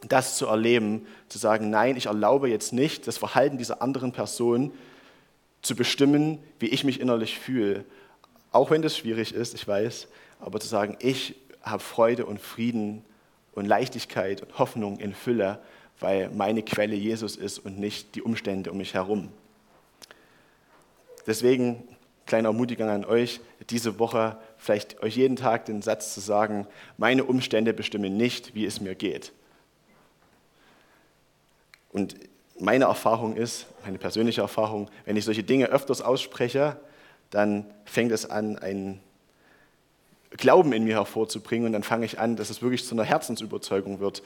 das 0.08 0.36
zu 0.36 0.46
erleben, 0.46 1.06
zu 1.28 1.38
sagen, 1.38 1.70
nein, 1.70 1.96
ich 1.96 2.06
erlaube 2.06 2.48
jetzt 2.48 2.72
nicht, 2.72 3.06
das 3.06 3.18
Verhalten 3.18 3.58
dieser 3.58 3.82
anderen 3.82 4.12
Person 4.12 4.72
zu 5.62 5.76
bestimmen, 5.76 6.38
wie 6.58 6.66
ich 6.66 6.84
mich 6.84 7.00
innerlich 7.00 7.38
fühle. 7.38 7.84
Auch 8.50 8.70
wenn 8.70 8.82
das 8.82 8.96
schwierig 8.96 9.34
ist, 9.34 9.54
ich 9.54 9.66
weiß, 9.66 10.08
aber 10.40 10.60
zu 10.60 10.68
sagen, 10.68 10.96
ich 11.00 11.36
habe 11.62 11.82
Freude 11.82 12.26
und 12.26 12.40
Frieden 12.40 13.04
und 13.52 13.66
Leichtigkeit 13.66 14.42
und 14.42 14.58
Hoffnung 14.58 14.98
in 14.98 15.14
Fülle, 15.14 15.60
weil 16.00 16.30
meine 16.30 16.62
Quelle 16.62 16.96
Jesus 16.96 17.36
ist 17.36 17.58
und 17.60 17.78
nicht 17.78 18.14
die 18.16 18.22
Umstände 18.22 18.72
um 18.72 18.78
mich 18.78 18.94
herum. 18.94 19.28
Deswegen, 21.26 21.84
kleine 22.26 22.48
Ermutigung 22.48 22.88
an 22.88 23.04
euch, 23.04 23.40
diese 23.70 24.00
Woche 24.00 24.36
vielleicht 24.58 25.02
euch 25.02 25.16
jeden 25.16 25.36
Tag 25.36 25.66
den 25.66 25.82
Satz 25.82 26.14
zu 26.14 26.20
sagen, 26.20 26.66
meine 26.98 27.24
Umstände 27.24 27.72
bestimmen 27.72 28.16
nicht, 28.16 28.54
wie 28.54 28.66
es 28.66 28.80
mir 28.80 28.96
geht. 28.96 29.32
Und 31.92 32.16
meine 32.59 32.85
Erfahrung 32.85 33.37
ist, 33.37 33.66
meine 33.85 33.98
persönliche 33.98 34.40
Erfahrung, 34.40 34.90
wenn 35.05 35.16
ich 35.16 35.24
solche 35.24 35.42
Dinge 35.42 35.66
öfters 35.66 36.02
ausspreche, 36.02 36.76
dann 37.31 37.66
fängt 37.85 38.12
es 38.12 38.28
an, 38.28 38.59
einen 38.59 39.00
Glauben 40.31 40.72
in 40.72 40.85
mir 40.85 40.94
hervorzubringen 40.94 41.66
und 41.66 41.72
dann 41.72 41.83
fange 41.83 42.07
ich 42.07 42.18
an, 42.18 42.37
dass 42.37 42.50
es 42.50 42.62
wirklich 42.62 42.87
zu 42.87 42.94
einer 42.94 43.05
Herzensüberzeugung 43.05 44.00
wird. 44.00 44.22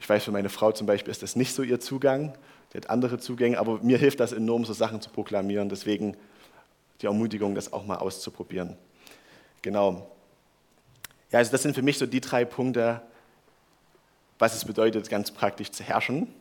Ich 0.00 0.08
weiß, 0.08 0.24
für 0.24 0.30
meine 0.30 0.48
Frau 0.48 0.72
zum 0.72 0.86
Beispiel 0.86 1.10
ist 1.10 1.22
das 1.22 1.36
nicht 1.36 1.54
so 1.54 1.62
ihr 1.62 1.80
Zugang, 1.80 2.34
die 2.72 2.78
hat 2.78 2.90
andere 2.90 3.18
Zugänge, 3.18 3.58
aber 3.58 3.78
mir 3.82 3.98
hilft 3.98 4.20
das 4.20 4.32
enorm, 4.32 4.64
so 4.64 4.72
Sachen 4.72 5.00
zu 5.00 5.10
proklamieren. 5.10 5.68
Deswegen 5.68 6.16
die 7.00 7.06
Ermutigung, 7.06 7.54
das 7.54 7.72
auch 7.72 7.84
mal 7.86 7.96
auszuprobieren. 7.96 8.76
Genau. 9.62 10.10
Ja, 11.30 11.38
also 11.38 11.50
das 11.50 11.62
sind 11.62 11.74
für 11.74 11.82
mich 11.82 11.98
so 11.98 12.06
die 12.06 12.20
drei 12.20 12.44
Punkte, 12.44 13.02
was 14.38 14.54
es 14.54 14.64
bedeutet, 14.64 15.08
ganz 15.08 15.30
praktisch 15.30 15.70
zu 15.72 15.82
herrschen. 15.82 16.32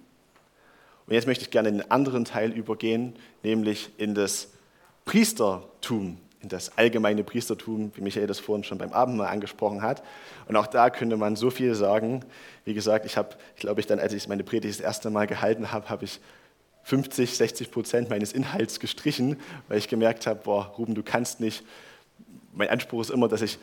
Und 1.08 1.14
jetzt 1.14 1.26
möchte 1.26 1.46
ich 1.46 1.52
gerne 1.52 1.70
in 1.70 1.78
den 1.80 1.92
anderen 1.92 2.26
Teil 2.26 2.52
übergehen, 2.52 3.16
nämlich 3.42 3.90
in 3.98 4.14
das 4.14 4.50
Priestertum. 5.06 6.18
in 6.40 6.50
das 6.50 6.78
allgemeine 6.78 7.24
Priestertum, 7.24 7.92
wie 7.96 8.02
Michael 8.02 8.28
das 8.28 8.40
vorhin 8.40 8.64
schon 8.64 8.78
beim 8.78 8.94
Abendmahl 8.94 9.28
angesprochen 9.28 9.82
hat. 9.82 10.04
Und 10.48 10.56
auch 10.56 10.68
da 10.68 10.92
könnte 10.92 11.18
man 11.18 11.36
so 11.36 11.50
viel 11.50 11.74
sagen. 11.74 12.24
Wie 12.64 12.76
gesagt, 12.76 13.06
ich 13.06 13.18
habe, 13.18 13.30
ich 13.56 13.62
glaube, 13.62 13.80
ich 13.80 13.88
dann, 13.88 14.00
als 14.00 14.14
ich 14.14 14.28
meine 14.28 14.44
Predigt 14.44 14.76
das 14.76 14.86
erste 14.86 15.10
Mal 15.10 15.26
gehalten 15.26 15.72
habe, 15.72 15.90
habe 15.90 16.06
ich 16.06 16.20
50, 16.84 17.36
60 17.36 17.72
Prozent 17.72 18.10
meines 18.10 18.34
Inhalts 18.34 18.80
gestrichen, 18.80 19.38
weil 19.68 19.78
ich 19.80 19.88
gemerkt 19.88 20.28
habe, 20.28 20.40
boah, 20.44 20.74
Ruben, 20.78 20.94
du 20.94 21.04
kannst 21.04 21.40
nicht. 21.40 21.64
Mein 22.54 22.70
Anspruch 22.70 23.02
ist 23.02 23.10
immer, 23.10 23.28
dass 23.28 23.42
ich 23.42 23.58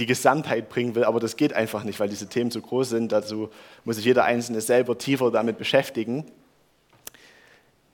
die 0.00 0.06
Gesamtheit 0.06 0.70
bringen 0.70 0.94
will, 0.94 1.04
aber 1.04 1.20
das 1.20 1.36
geht 1.36 1.52
einfach 1.52 1.84
nicht, 1.84 2.00
weil 2.00 2.08
diese 2.08 2.28
Themen 2.28 2.50
zu 2.50 2.62
groß 2.62 2.88
sind. 2.88 3.12
Dazu 3.12 3.50
muss 3.84 3.96
sich 3.96 4.06
jeder 4.06 4.24
Einzelne 4.24 4.60
selber 4.60 4.96
tiefer 4.96 5.30
damit 5.30 5.58
beschäftigen. 5.58 6.24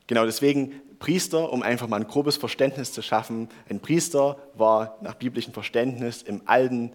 Genau 0.07 0.25
deswegen 0.25 0.81
Priester, 1.01 1.53
um 1.53 1.63
einfach 1.63 1.89
mal 1.89 2.01
ein 2.01 2.07
grobes 2.07 2.37
Verständnis 2.37 2.93
zu 2.93 3.03
schaffen. 3.03 3.49
Ein 3.69 3.81
Priester 3.81 4.39
war 4.55 4.99
nach 5.03 5.15
biblischem 5.15 5.53
Verständnis 5.53 6.23
im 6.23 6.43
Alten 6.47 6.93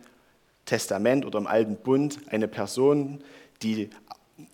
Testament 0.65 1.25
oder 1.25 1.39
im 1.39 1.47
Alten 1.47 1.75
Bund 1.75 2.19
eine 2.29 2.47
Person, 2.47 3.21
die, 3.61 3.89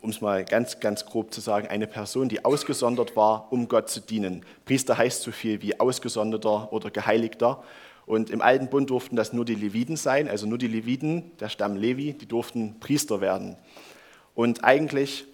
um 0.01 0.09
es 0.09 0.21
mal 0.21 0.43
ganz, 0.43 0.79
ganz 0.79 1.05
grob 1.05 1.33
zu 1.33 1.39
sagen, 1.39 1.67
eine 1.67 1.85
Person, 1.85 2.29
die 2.29 2.43
ausgesondert 2.43 3.15
war, 3.15 3.51
um 3.51 3.67
Gott 3.67 3.89
zu 3.89 3.99
dienen. 3.99 4.43
Priester 4.65 4.97
heißt 4.97 5.21
so 5.21 5.31
viel 5.31 5.61
wie 5.61 5.79
ausgesonderter 5.79 6.73
oder 6.73 6.89
geheiligter. 6.89 7.63
Und 8.07 8.31
im 8.31 8.41
Alten 8.41 8.69
Bund 8.69 8.89
durften 8.89 9.15
das 9.15 9.33
nur 9.33 9.45
die 9.45 9.53
Leviten 9.53 9.97
sein, 9.97 10.27
also 10.27 10.47
nur 10.47 10.57
die 10.57 10.67
Leviten, 10.67 11.37
der 11.39 11.49
Stamm 11.49 11.75
Levi, 11.75 12.13
die 12.13 12.25
durften 12.25 12.79
Priester 12.79 13.21
werden. 13.21 13.57
Und 14.33 14.63
eigentlich 14.63 15.27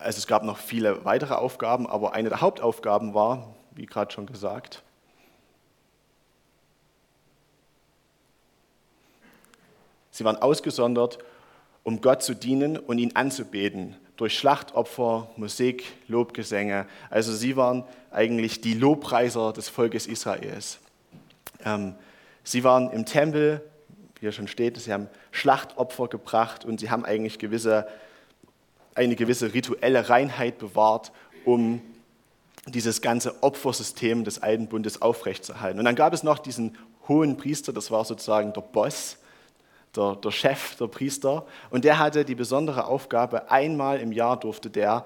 also 0.00 0.16
es 0.16 0.26
gab 0.26 0.44
noch 0.44 0.56
viele 0.56 1.04
weitere 1.04 1.34
Aufgaben, 1.34 1.86
aber 1.86 2.14
eine 2.14 2.30
der 2.30 2.40
Hauptaufgaben 2.40 3.12
war, 3.12 3.54
wie 3.72 3.84
gerade 3.84 4.10
schon 4.10 4.26
gesagt, 4.26 4.82
sie 10.10 10.24
waren 10.24 10.36
ausgesondert, 10.36 11.18
um 11.82 12.00
Gott 12.00 12.22
zu 12.22 12.34
dienen 12.34 12.78
und 12.78 12.98
ihn 12.98 13.14
anzubeten, 13.14 13.96
durch 14.16 14.38
Schlachtopfer, 14.38 15.30
Musik, 15.36 15.84
Lobgesänge. 16.08 16.86
Also 17.10 17.34
sie 17.34 17.56
waren 17.56 17.84
eigentlich 18.10 18.60
die 18.60 18.74
Lobpreiser 18.74 19.52
des 19.52 19.68
Volkes 19.68 20.06
Israels. 20.06 20.78
Ähm, 21.64 21.94
sie 22.44 22.64
waren 22.64 22.90
im 22.90 23.06
Tempel, 23.06 23.62
wie 24.14 24.20
hier 24.20 24.32
schon 24.32 24.48
steht, 24.48 24.76
sie 24.76 24.92
haben 24.92 25.08
Schlachtopfer 25.30 26.08
gebracht 26.08 26.64
und 26.64 26.80
sie 26.80 26.90
haben 26.90 27.04
eigentlich 27.04 27.38
gewisse 27.38 27.86
eine 28.94 29.16
gewisse 29.16 29.54
rituelle 29.54 30.08
Reinheit 30.08 30.58
bewahrt, 30.58 31.12
um 31.44 31.80
dieses 32.66 33.00
ganze 33.00 33.42
Opfersystem 33.42 34.24
des 34.24 34.42
Alten 34.42 34.68
Bundes 34.68 35.00
aufrechtzuerhalten. 35.00 35.78
Und 35.78 35.84
dann 35.84 35.94
gab 35.94 36.12
es 36.12 36.22
noch 36.22 36.38
diesen 36.38 36.76
hohen 37.08 37.36
Priester, 37.36 37.72
das 37.72 37.90
war 37.90 38.04
sozusagen 38.04 38.52
der 38.52 38.60
Boss, 38.60 39.16
der, 39.96 40.16
der 40.16 40.30
Chef 40.30 40.76
der 40.76 40.86
Priester, 40.86 41.46
und 41.70 41.84
der 41.84 41.98
hatte 41.98 42.24
die 42.24 42.34
besondere 42.34 42.86
Aufgabe, 42.86 43.50
einmal 43.50 44.00
im 44.00 44.12
Jahr 44.12 44.38
durfte 44.38 44.70
der 44.70 45.04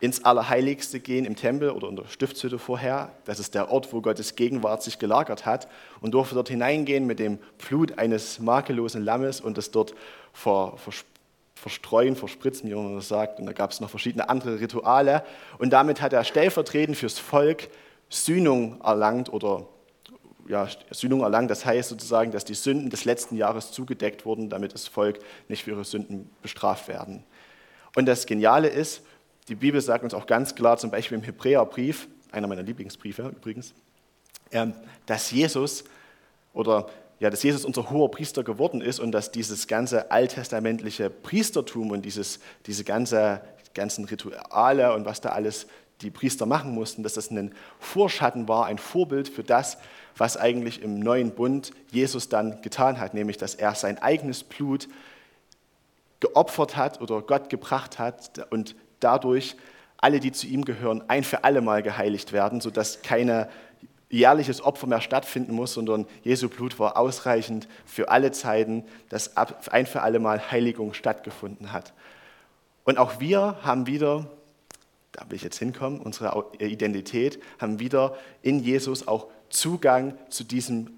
ins 0.00 0.24
Allerheiligste 0.24 1.00
gehen 1.00 1.24
im 1.24 1.36
Tempel 1.36 1.70
oder 1.70 1.88
in 1.88 1.96
der 1.96 2.06
Stiftshütte 2.06 2.58
vorher. 2.58 3.12
Das 3.24 3.38
ist 3.38 3.54
der 3.54 3.70
Ort, 3.70 3.92
wo 3.92 4.02
Gottes 4.02 4.36
Gegenwart 4.36 4.82
sich 4.82 4.98
gelagert 4.98 5.46
hat 5.46 5.68
und 6.00 6.12
durfte 6.12 6.34
dort 6.34 6.48
hineingehen 6.48 7.06
mit 7.06 7.18
dem 7.18 7.38
Blut 7.66 7.98
eines 7.98 8.38
makellosen 8.38 9.02
Lammes 9.02 9.40
und 9.40 9.56
es 9.56 9.70
dort 9.70 9.94
ver, 10.34 10.76
verstreuen, 11.54 12.14
verspritzen, 12.14 12.68
wie 12.68 12.74
man 12.74 12.96
das 12.96 13.08
sagt. 13.08 13.40
Und 13.40 13.46
da 13.46 13.52
gab 13.52 13.70
es 13.70 13.80
noch 13.80 13.88
verschiedene 13.88 14.28
andere 14.28 14.60
Rituale. 14.60 15.24
Und 15.58 15.70
damit 15.70 16.02
hat 16.02 16.12
er 16.12 16.24
stellvertretend 16.24 16.96
fürs 16.96 17.18
Volk 17.18 17.68
Sühnung 18.10 18.80
erlangt 18.82 19.32
oder 19.32 19.66
ja, 20.46 20.68
Sühnung 20.90 21.22
erlangt. 21.22 21.50
Das 21.50 21.64
heißt 21.64 21.88
sozusagen, 21.88 22.32
dass 22.32 22.44
die 22.44 22.54
Sünden 22.54 22.90
des 22.90 23.06
letzten 23.06 23.36
Jahres 23.36 23.72
zugedeckt 23.72 24.26
wurden, 24.26 24.50
damit 24.50 24.74
das 24.74 24.86
Volk 24.86 25.18
nicht 25.48 25.64
für 25.64 25.70
ihre 25.70 25.84
Sünden 25.84 26.30
bestraft 26.42 26.88
werden. 26.88 27.24
Und 27.96 28.06
das 28.06 28.26
Geniale 28.26 28.68
ist, 28.68 29.02
die 29.48 29.54
Bibel 29.54 29.80
sagt 29.80 30.04
uns 30.04 30.14
auch 30.14 30.26
ganz 30.26 30.54
klar, 30.54 30.76
zum 30.76 30.90
Beispiel 30.90 31.18
im 31.18 31.24
Hebräerbrief, 31.24 32.08
einer 32.32 32.46
meiner 32.46 32.62
Lieblingsbriefe 32.62 33.32
übrigens, 33.36 33.74
ähm, 34.50 34.74
dass 35.06 35.30
Jesus 35.30 35.84
oder 36.52 36.88
ja, 37.18 37.30
dass 37.30 37.42
Jesus 37.42 37.64
unser 37.64 37.88
hoher 37.90 38.10
Priester 38.10 38.44
geworden 38.44 38.82
ist 38.82 39.00
und 39.00 39.12
dass 39.12 39.32
dieses 39.32 39.68
ganze 39.68 40.10
alttestamentliche 40.10 41.08
Priestertum 41.08 41.90
und 41.90 42.02
dieses, 42.02 42.40
diese 42.66 42.84
ganze, 42.84 43.40
ganzen 43.72 44.04
Rituale 44.04 44.92
und 44.94 45.06
was 45.06 45.22
da 45.22 45.30
alles 45.30 45.66
die 46.02 46.10
Priester 46.10 46.44
machen 46.44 46.72
mussten, 46.72 47.02
dass 47.02 47.14
das 47.14 47.30
ein 47.30 47.54
Vorschatten 47.78 48.48
war, 48.48 48.66
ein 48.66 48.76
Vorbild 48.76 49.28
für 49.28 49.42
das, 49.42 49.78
was 50.16 50.36
eigentlich 50.36 50.82
im 50.82 50.98
neuen 50.98 51.30
Bund 51.30 51.70
Jesus 51.90 52.28
dann 52.28 52.60
getan 52.60 53.00
hat, 53.00 53.14
nämlich 53.14 53.38
dass 53.38 53.54
er 53.54 53.74
sein 53.74 53.96
eigenes 53.98 54.44
Blut 54.44 54.88
geopfert 56.20 56.76
hat 56.76 57.00
oder 57.00 57.22
Gott 57.22 57.48
gebracht 57.48 57.98
hat 57.98 58.46
und 58.50 58.74
dadurch 59.00 59.56
alle, 59.98 60.20
die 60.20 60.32
zu 60.32 60.46
ihm 60.46 60.64
gehören, 60.64 61.02
ein 61.08 61.24
für 61.24 61.44
alle 61.44 61.60
Mal 61.60 61.82
geheiligt 61.82 62.32
werden, 62.32 62.60
sodass 62.60 63.02
keine 63.02 63.48
jährliches 64.08 64.62
Opfer 64.62 64.86
mehr 64.86 65.00
stattfinden 65.00 65.54
muss, 65.54 65.74
sondern 65.74 66.06
Jesu 66.22 66.48
Blut 66.48 66.78
war 66.78 66.96
ausreichend 66.96 67.66
für 67.84 68.08
alle 68.08 68.30
Zeiten, 68.30 68.84
dass 69.08 69.36
ein 69.36 69.86
für 69.86 70.02
alle 70.02 70.20
Mal 70.20 70.50
Heiligung 70.50 70.94
stattgefunden 70.94 71.72
hat. 71.72 71.92
Und 72.84 72.98
auch 72.98 73.18
wir 73.18 73.56
haben 73.62 73.86
wieder, 73.86 74.30
da 75.12 75.24
will 75.28 75.36
ich 75.36 75.42
jetzt 75.42 75.58
hinkommen, 75.58 76.00
unsere 76.00 76.44
Identität, 76.58 77.42
haben 77.58 77.80
wieder 77.80 78.16
in 78.42 78.60
Jesus 78.60 79.08
auch 79.08 79.26
Zugang 79.48 80.14
zu 80.28 80.44
diesem 80.44 80.90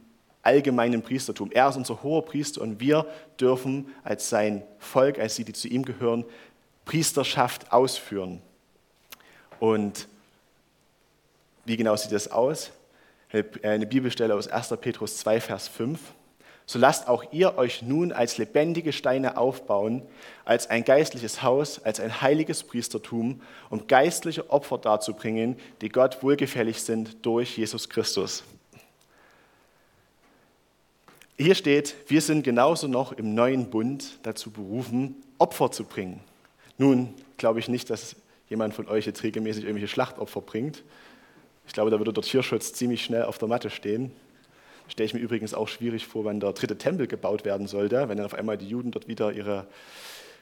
allgemeinen 0.43 1.03
Priestertum. 1.03 1.51
Er 1.53 1.69
ist 1.69 1.77
unser 1.77 2.03
hoher 2.03 2.25
Priester 2.25 2.61
und 2.61 2.81
wir 2.81 3.07
dürfen 3.41 3.89
als 4.05 4.29
sein 4.29 4.63
Volk, 4.79 5.19
als 5.19 5.37
die, 5.37 5.45
die 5.45 5.53
zu 5.53 5.69
ihm 5.69 5.85
gehören, 5.85 6.25
Priesterschaft 6.89 7.71
ausführen. 7.71 8.41
Und 9.61 10.09
wie 11.67 11.77
genau 11.77 11.95
sieht 11.95 12.13
das 12.13 12.31
aus? 12.31 12.73
eine 13.63 13.87
Bibelstelle 13.87 14.35
aus 14.35 14.49
1. 14.49 14.73
Petrus 14.81 15.19
2, 15.19 15.43
Vers 15.43 15.69
5. 15.69 16.01
So 16.65 16.79
lasst 16.79 17.07
auch 17.07 17.31
ihr 17.31 17.59
euch 17.59 17.83
nun 17.83 18.11
als 18.11 18.39
lebendige 18.39 18.95
Steine 18.95 19.37
aufbauen, 19.37 20.01
als 20.47 20.71
ein 20.71 20.83
geistliches 20.83 21.43
Haus, 21.43 21.79
als 21.85 22.01
ein 22.01 22.23
heiliges 22.23 22.65
Priestertum, 22.65 23.43
um 23.69 23.87
geistliche 23.87 24.49
Opfer 24.49 24.79
darzubringen, 24.79 25.59
die 25.83 25.91
Gott 25.91 26.23
wohlgefällig 26.23 26.81
sind 26.81 27.27
durch 27.27 27.59
Jesus 27.59 27.91
Christus. 27.91 28.45
Hier 31.37 31.55
steht, 31.55 31.97
wir 32.07 32.23
sind 32.23 32.45
genauso 32.45 32.89
noch 32.89 33.13
im 33.13 33.35
neuen 33.35 33.69
Bund 33.69 34.21
dazu 34.23 34.51
berufen, 34.51 35.17
Opfer 35.37 35.71
zu 35.71 35.85
bringen. 35.85 36.23
Nun 36.79 37.15
glaube 37.37 37.59
ich 37.59 37.69
nicht, 37.69 37.91
dass 37.91 38.17
jemand 38.49 38.73
von 38.75 38.89
euch 38.89 39.05
jetzt 39.05 39.23
regelmäßig 39.23 39.65
irgendwelche 39.65 39.89
Schlachtopfer 39.89 40.41
bringt. 40.41 40.83
Ich 41.67 41.75
glaube, 41.75 41.91
da 41.91 41.99
würde 41.99 42.13
der 42.13 42.23
Tierschutz 42.23 42.73
ziemlich 42.73 43.05
schnell 43.05 43.25
auf 43.25 43.37
der 43.37 43.49
Matte 43.49 43.69
stehen. 43.69 44.13
Stelle 44.89 45.07
ich 45.07 45.13
mir 45.13 45.21
übrigens 45.21 45.53
auch 45.53 45.69
schwierig 45.69 46.07
vor, 46.07 46.25
wenn 46.25 46.41
der 46.41 46.53
dritte 46.55 46.79
Tempel 46.79 47.07
gebaut 47.07 47.45
werden 47.45 47.67
sollte, 47.67 48.09
wenn 48.09 48.17
dann 48.17 48.25
auf 48.25 48.33
einmal 48.33 48.57
die 48.57 48.69
Juden 48.69 48.91
dort 48.91 49.07
wieder 49.07 49.33
ihre 49.33 49.67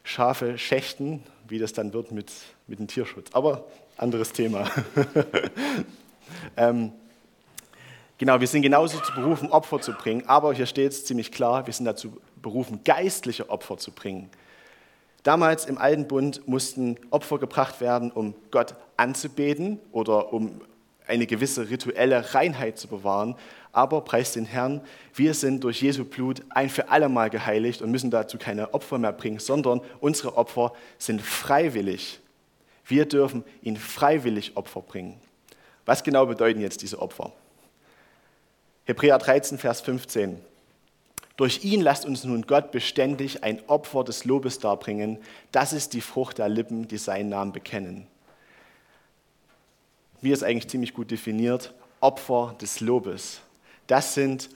Schafe 0.05 0.57
schächten, 0.57 1.25
wie 1.49 1.59
das 1.59 1.73
dann 1.73 1.93
wird 1.93 2.13
mit, 2.13 2.31
mit 2.69 2.79
dem 2.79 2.87
Tierschutz. 2.87 3.31
Aber 3.33 3.65
anderes 3.97 4.33
Thema. 4.33 4.71
ähm, 6.57 6.93
genau, 8.19 8.41
wir 8.41 8.47
sind 8.47 8.63
genauso 8.63 9.01
zu 9.01 9.13
berufen, 9.15 9.51
Opfer 9.51 9.81
zu 9.81 9.93
bringen, 9.95 10.23
aber 10.29 10.55
hier 10.55 10.67
steht 10.67 10.93
es 10.93 11.05
ziemlich 11.05 11.33
klar, 11.33 11.67
wir 11.67 11.75
sind 11.75 11.87
dazu 11.87 12.17
berufen, 12.41 12.81
geistliche 12.85 13.51
Opfer 13.51 13.79
zu 13.79 13.91
bringen. 13.91 14.31
Damals 15.27 15.65
im 15.65 15.77
Alten 15.77 16.07
Bund 16.07 16.47
mussten 16.47 16.97
Opfer 17.11 17.39
gebracht 17.39 17.81
werden, 17.81 18.13
um 18.13 18.37
Gott 18.53 18.77
anzubeten 18.97 19.81
oder 19.91 20.33
um 20.33 20.61
eine 21.09 21.27
gewisse 21.27 21.69
rituelle 21.69 22.33
Reinheit 22.33 22.79
zu 22.79 22.87
bewahren. 22.87 23.35
Aber 23.73 24.03
preis 24.03 24.35
den 24.35 24.45
Herrn, 24.45 24.83
wir 25.15 25.35
sind 25.35 25.65
durch 25.65 25.83
Jesu 25.83 26.05
Blut 26.05 26.43
ein 26.51 26.71
für 26.71 26.91
alle 26.91 27.09
Mal 27.09 27.29
geheiligt 27.29 27.83
und 27.83 27.91
müssen 27.91 28.13
dazu 28.13 28.39
keine 28.39 28.73
Opfer 28.73 28.99
mehr 28.99 29.13
bringen, 29.13 29.41
sondern 29.41 29.81
unsere 29.99 30.37
Opfer 30.37 30.73
sind 30.97 31.21
freiwillig. 31.21 32.21
Wir 32.87 33.05
dürfen 33.05 33.43
ihn 33.63 33.77
freiwillig 33.77 34.57
Opfer 34.57 34.81
bringen. 34.81 35.21
Was 35.87 36.05
genau 36.05 36.27
bedeuten 36.27 36.61
jetzt 36.61 36.83
diese 36.83 37.03
Opfer? 37.03 37.33
Hebräer 38.85 39.19
13, 39.19 39.59
Vers 39.59 39.81
15. 39.81 40.41
Durch 41.37 41.65
ihn 41.65 41.81
lasst 41.81 42.07
uns 42.07 42.25
nun 42.25 42.43
Gott 42.43 42.71
beständig 42.71 43.45
ein 43.45 43.61
Opfer 43.69 44.05
des 44.05 44.25
Lobes 44.25 44.59
darbringen. 44.59 45.19
Das 45.53 45.73
ist 45.73 45.93
die 45.93 46.01
Frucht 46.01 46.39
der 46.39 46.49
Lippen, 46.49 46.89
die 46.89 46.99
seinen 46.99 47.29
Namen 47.29 47.53
bekennen 47.53 48.07
wie 50.21 50.33
es 50.33 50.43
eigentlich 50.43 50.69
ziemlich 50.69 50.95
gut 50.95 51.11
definiert, 51.11 51.73
Opfer 52.01 52.55
des 52.61 52.81
Lobes. 52.81 53.41
Das 53.87 54.15
sind 54.15 54.51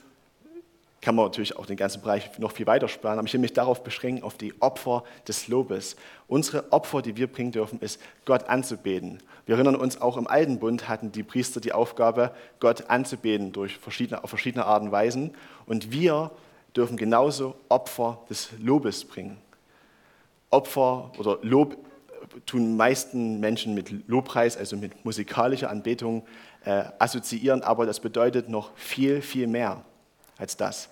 kann 1.03 1.15
man 1.15 1.25
natürlich 1.25 1.57
auch 1.57 1.65
den 1.65 1.77
ganzen 1.77 2.03
Bereich 2.03 2.37
noch 2.37 2.51
viel 2.51 2.67
weiter 2.67 2.87
sparen, 2.87 3.17
aber 3.17 3.25
ich 3.25 3.33
will 3.33 3.39
mich 3.39 3.53
darauf 3.53 3.83
beschränken, 3.83 4.21
auf 4.21 4.37
die 4.37 4.53
Opfer 4.61 5.03
des 5.27 5.47
Lobes. 5.47 5.95
Unsere 6.27 6.71
Opfer, 6.71 7.01
die 7.01 7.17
wir 7.17 7.25
bringen 7.25 7.51
dürfen, 7.51 7.79
ist, 7.79 7.99
Gott 8.23 8.47
anzubeten. 8.47 9.17
Wir 9.47 9.55
erinnern 9.55 9.75
uns, 9.75 9.99
auch 9.99 10.15
im 10.15 10.27
Alten 10.27 10.59
Bund 10.59 10.87
hatten 10.87 11.11
die 11.11 11.23
Priester 11.23 11.59
die 11.59 11.73
Aufgabe, 11.73 12.35
Gott 12.59 12.91
anzubeten 12.91 13.51
durch 13.51 13.77
verschiedene, 13.77 14.23
auf 14.23 14.29
verschiedene 14.29 14.65
Arten 14.65 14.87
und 14.87 14.91
Weisen. 14.91 15.33
Und 15.65 15.91
wir 15.91 16.29
dürfen 16.75 16.97
genauso 16.97 17.55
Opfer 17.69 18.19
des 18.29 18.49
Lobes 18.59 19.05
bringen. 19.05 19.37
Opfer 20.49 21.11
oder 21.17 21.39
Lob 21.41 21.77
tun 22.45 22.77
meisten 22.77 23.39
Menschen 23.39 23.73
mit 23.73 24.07
Lobpreis, 24.07 24.57
also 24.57 24.77
mit 24.77 25.03
musikalischer 25.05 25.69
Anbetung, 25.69 26.23
äh, 26.63 26.83
assoziieren, 26.99 27.63
aber 27.63 27.85
das 27.85 27.99
bedeutet 27.99 28.49
noch 28.49 28.75
viel, 28.75 29.21
viel 29.21 29.47
mehr 29.47 29.83
als 30.37 30.57
das. 30.57 30.89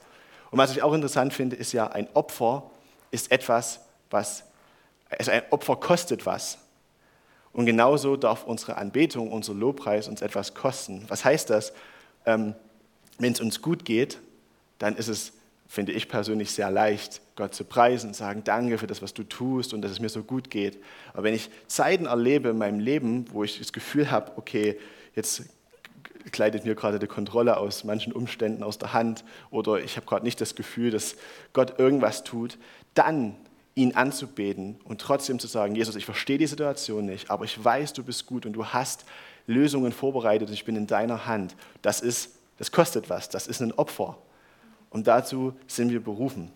Und 0.52 0.58
was 0.58 0.72
ich 0.72 0.82
auch 0.82 0.94
interessant 0.94 1.34
finde, 1.34 1.56
ist 1.56 1.74
ja, 1.74 1.88
ein 1.88 2.08
Opfer 2.14 2.70
ist 3.12 3.32
etwas, 3.32 3.82
was, 4.10 4.44
also 5.10 5.32
ein 5.32 5.44
Opfer 5.52 5.76
kostet 5.76 6.26
was. 6.26 6.58
Und 7.54 7.66
genauso 7.66 8.16
darf 8.16 8.44
unsere 8.46 8.78
Anbetung, 8.78 9.32
unser 9.32 9.54
Lobpreis 9.54 10.08
uns 10.08 10.22
etwas 10.22 10.54
kosten. 10.54 11.06
Was 11.08 11.26
heißt 11.26 11.50
das? 11.50 11.74
Ähm, 12.26 12.56
Wenn 13.18 13.34
es 13.34 13.42
uns 13.42 13.62
gut 13.62 13.86
geht, 13.86 14.20
dann 14.78 14.96
ist 14.96 15.08
es, 15.08 15.34
finde 15.70 15.92
ich 15.92 16.10
persönlich, 16.10 16.52
sehr 16.52 16.72
leicht, 16.72 17.22
Gott 17.36 17.54
zu 17.54 17.64
preisen 17.64 18.08
und 18.08 18.16
sagen, 18.16 18.44
danke 18.44 18.80
für 18.80 18.88
das, 18.88 19.04
was 19.04 19.14
du 19.14 19.24
tust 19.24 19.72
und 19.72 19.84
dass 19.84 19.92
es 19.92 20.00
mir 20.00 20.10
so 20.10 20.24
gut 20.24 20.50
geht. 20.50 20.82
Aber 21.14 21.24
wenn 21.24 21.36
ich 21.36 21.52
Zeiten 21.68 22.08
erlebe 22.08 22.50
in 22.50 22.58
meinem 22.58 22.80
Leben, 22.80 23.26
wo 23.32 23.44
ich 23.44 23.60
das 23.60 23.72
Gefühl 23.72 24.10
habe, 24.10 24.32
okay, 24.36 24.80
jetzt 25.14 25.44
gleitet 26.32 26.66
mir 26.66 26.74
gerade 26.74 26.98
die 26.98 27.06
Kontrolle 27.06 27.58
aus 27.58 27.84
manchen 27.84 28.14
Umständen 28.14 28.64
aus 28.64 28.80
der 28.80 28.94
Hand 28.94 29.24
oder 29.52 29.80
ich 29.80 29.96
habe 29.96 30.08
gerade 30.08 30.26
nicht 30.26 30.42
das 30.42 30.56
Gefühl, 30.56 30.90
dass 30.90 31.16
Gott 31.54 31.80
irgendwas 31.80 32.24
tut, 32.24 32.58
dann 32.96 33.36
ihn 33.76 33.94
anzubeten 33.94 34.80
und 34.86 35.00
trotzdem 35.00 35.38
zu 35.38 35.46
sagen, 35.46 35.76
Jesus, 35.76 35.96
ich 35.96 36.06
verstehe 36.06 36.40
die 36.40 36.48
Situation 36.48 37.06
nicht, 37.06 37.30
aber 37.30 37.46
ich 37.46 37.64
weiß, 37.64 37.94
du 37.94 38.04
bist 38.04 38.26
gut 38.26 38.48
und 38.48 38.54
du 38.54 38.66
hast 38.66 39.06
Lösungen 39.46 39.92
vorbereitet 39.92 40.48
und 40.48 40.54
ich 40.56 40.66
bin 40.66 40.76
in 40.76 40.88
deiner 40.88 41.28
Hand. 41.28 41.56
Das 41.84 42.02
ist, 42.02 42.32
das 42.58 42.72
kostet 42.72 43.08
was, 43.12 43.30
das 43.30 43.46
ist 43.46 43.62
ein 43.62 43.72
Opfer. 43.72 44.18
Und 44.90 45.08
dazu 45.08 45.54
sind 45.68 45.92
wir 45.92 46.04
berufen. 46.04 46.52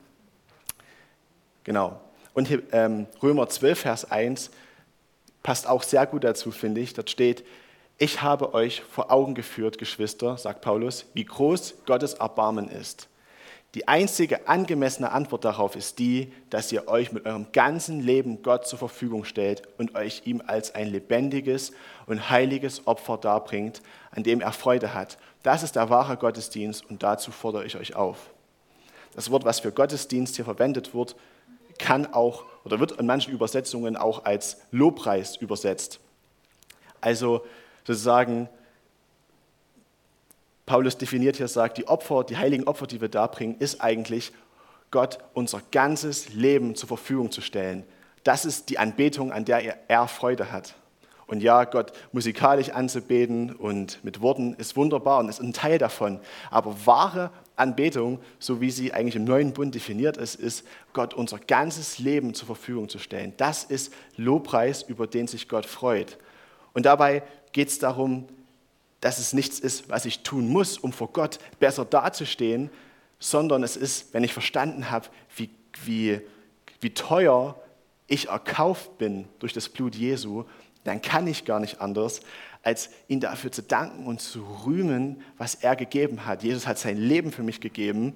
Genau. 1.64 2.00
Und 2.34 2.50
ähm, 2.72 3.08
Römer 3.22 3.48
12, 3.48 3.80
Vers 3.80 4.12
1 4.12 4.50
passt 5.44 5.68
auch 5.68 5.84
sehr 5.84 6.06
gut 6.06 6.24
dazu, 6.24 6.52
finde 6.52 6.82
ich. 6.82 6.94
Dort 6.94 7.10
steht, 7.10 7.46
ich 7.98 8.22
habe 8.22 8.54
euch 8.54 8.82
vor 8.82 9.12
Augen 9.12 9.36
geführt, 9.36 9.78
Geschwister, 9.78 10.38
sagt 10.38 10.62
Paulus, 10.62 11.06
wie 11.14 11.26
groß 11.26 11.76
Gottes 11.86 12.16
Erbarmen 12.16 12.70
ist. 12.70 13.08
Die 13.76 13.88
einzige 13.88 14.48
angemessene 14.48 15.12
Antwort 15.12 15.46
darauf 15.46 15.76
ist 15.76 15.98
die, 15.98 16.32
dass 16.52 16.72
ihr 16.72 16.88
euch 16.88 17.12
mit 17.12 17.26
eurem 17.26 17.48
ganzen 17.52 18.02
Leben 18.02 18.44
Gott 18.44 18.68
zur 18.68 18.78
Verfügung 18.78 19.26
stellt 19.26 19.64
und 19.80 19.96
euch 19.96 20.24
ihm 20.26 20.44
als 20.46 20.76
ein 20.76 20.88
lebendiges 20.88 21.72
und 22.06 22.30
heiliges 22.30 22.86
Opfer 22.86 23.18
darbringt, 23.18 23.82
an 24.12 24.22
dem 24.22 24.42
er 24.42 24.52
Freude 24.52 24.94
hat. 24.94 25.18
Das 25.44 25.62
ist 25.62 25.76
der 25.76 25.90
wahre 25.90 26.18
Gottesdienst 26.18 26.90
und 26.90 27.04
dazu 27.04 27.32
fordere 27.32 27.66
ich 27.66 27.76
euch 27.76 27.96
auf. 27.96 28.32
Das 29.14 29.30
Wort, 29.30 29.46
was 29.46 29.60
für 29.60 29.72
Gottesdienst 29.72 30.38
hier 30.38 30.46
verwendet 30.46 30.96
wird, 30.96 31.16
kann 31.78 32.12
auch 32.14 32.46
oder 32.64 32.80
wird 32.80 32.94
in 32.94 33.06
manchen 33.06 33.34
Übersetzungen 33.34 33.98
auch 33.98 34.26
als 34.26 34.58
Lobpreis 34.72 35.36
übersetzt. 35.36 36.00
Also 37.02 37.46
sozusagen, 37.86 38.48
Paulus 40.66 40.98
definiert 40.98 41.36
hier, 41.36 41.50
sagt, 41.50 41.78
die 41.78 41.88
Opfer, 41.88 42.24
die 42.24 42.38
heiligen 42.38 42.66
Opfer, 42.66 42.88
die 42.88 43.02
wir 43.02 43.10
da 43.10 43.28
bringen, 43.28 43.58
ist 43.60 43.82
eigentlich 43.82 44.32
Gott 44.92 45.20
unser 45.34 45.62
ganzes 45.72 46.30
Leben 46.30 46.76
zur 46.76 46.88
Verfügung 46.88 47.32
zu 47.32 47.42
stellen. 47.42 47.84
Das 48.24 48.46
ist 48.46 48.70
die 48.70 48.78
Anbetung, 48.78 49.34
an 49.34 49.44
der 49.44 49.90
er 49.90 50.08
Freude 50.08 50.52
hat. 50.52 50.76
Und 51.34 51.42
ja, 51.42 51.64
Gott 51.64 51.94
musikalisch 52.12 52.70
anzubeten 52.70 53.56
und 53.56 54.04
mit 54.04 54.22
Worten 54.22 54.54
ist 54.54 54.76
wunderbar 54.76 55.18
und 55.18 55.30
ist 55.30 55.42
ein 55.42 55.52
Teil 55.52 55.80
davon. 55.80 56.20
Aber 56.52 56.86
wahre 56.86 57.32
Anbetung, 57.56 58.20
so 58.38 58.62
wie 58.62 58.70
sie 58.70 58.94
eigentlich 58.94 59.16
im 59.16 59.24
neuen 59.24 59.52
Bund 59.52 59.74
definiert 59.74 60.16
ist, 60.18 60.36
ist, 60.36 60.64
Gott 60.94 61.16
unser 61.16 61.40
ganzes 61.40 61.98
Leben 61.98 62.36
zur 62.36 62.46
Verfügung 62.46 62.88
zu 62.88 63.00
stellen. 63.00 63.34
Das 63.38 63.64
ist 63.64 63.92
Lobpreis, 64.16 64.84
über 64.84 65.08
den 65.08 65.26
sich 65.26 65.50
Gott 65.50 65.66
freut. 65.66 66.20
Und 66.76 66.86
dabei 66.86 67.24
geht 67.52 67.70
es 67.70 67.80
darum, 67.80 68.28
dass 69.02 69.18
es 69.18 69.34
nichts 69.34 69.60
ist, 69.60 69.90
was 69.90 70.06
ich 70.06 70.20
tun 70.20 70.48
muss, 70.48 70.78
um 70.78 70.94
vor 70.94 71.08
Gott 71.14 71.40
besser 71.60 71.84
dazustehen, 71.84 72.70
sondern 73.18 73.64
es 73.64 73.76
ist, 73.76 74.14
wenn 74.14 74.24
ich 74.24 74.34
verstanden 74.34 74.92
habe, 74.92 75.08
wie, 75.36 75.50
wie, 75.84 76.22
wie 76.80 76.94
teuer 76.94 77.60
ich 78.06 78.30
erkauft 78.30 79.00
bin 79.00 79.28
durch 79.40 79.54
das 79.54 79.68
Blut 79.68 79.96
Jesu, 79.96 80.44
dann 80.84 81.02
kann 81.02 81.28
ich 81.28 81.46
gar 81.46 81.60
nicht 81.60 81.82
anders, 81.82 82.22
als 82.62 82.90
ihn 83.08 83.20
dafür 83.20 83.52
zu 83.52 83.62
danken 83.62 84.06
und 84.06 84.22
zu 84.22 84.46
rühmen, 84.66 85.22
was 85.38 85.56
er 85.56 85.76
gegeben 85.76 86.26
hat. 86.26 86.44
Jesus 86.44 86.66
hat 86.66 86.78
sein 86.78 86.98
Leben 86.98 87.32
für 87.32 87.44
mich 87.44 87.60
gegeben 87.60 88.16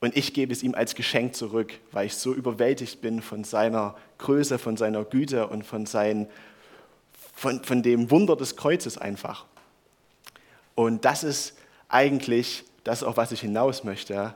und 0.00 0.16
ich 0.16 0.34
gebe 0.34 0.52
es 0.52 0.62
ihm 0.62 0.74
als 0.74 0.94
Geschenk 0.94 1.34
zurück, 1.34 1.72
weil 1.90 2.06
ich 2.06 2.14
so 2.14 2.34
überwältigt 2.34 3.00
bin 3.00 3.22
von 3.22 3.42
seiner 3.42 3.96
Größe, 4.18 4.58
von 4.58 4.76
seiner 4.76 5.02
Güte 5.04 5.46
und 5.46 5.64
von, 5.64 5.86
sein, 5.86 6.28
von, 7.34 7.64
von 7.64 7.82
dem 7.82 8.10
Wunder 8.10 8.36
des 8.36 8.56
Kreuzes 8.56 8.98
einfach. 8.98 9.46
Und 10.74 11.06
das 11.06 11.24
ist 11.24 11.56
eigentlich 11.88 12.64
das, 12.84 13.02
auf 13.02 13.16
was 13.16 13.32
ich 13.32 13.40
hinaus 13.40 13.84
möchte. 13.84 14.34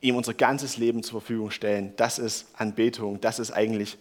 Ihm 0.00 0.16
unser 0.16 0.34
ganzes 0.34 0.76
Leben 0.76 1.02
zur 1.02 1.20
Verfügung 1.20 1.50
stellen. 1.50 1.92
Das 1.96 2.18
ist 2.18 2.46
Anbetung. 2.56 3.20
Das 3.20 3.38
ist 3.38 3.50
eigentlich 3.50 3.98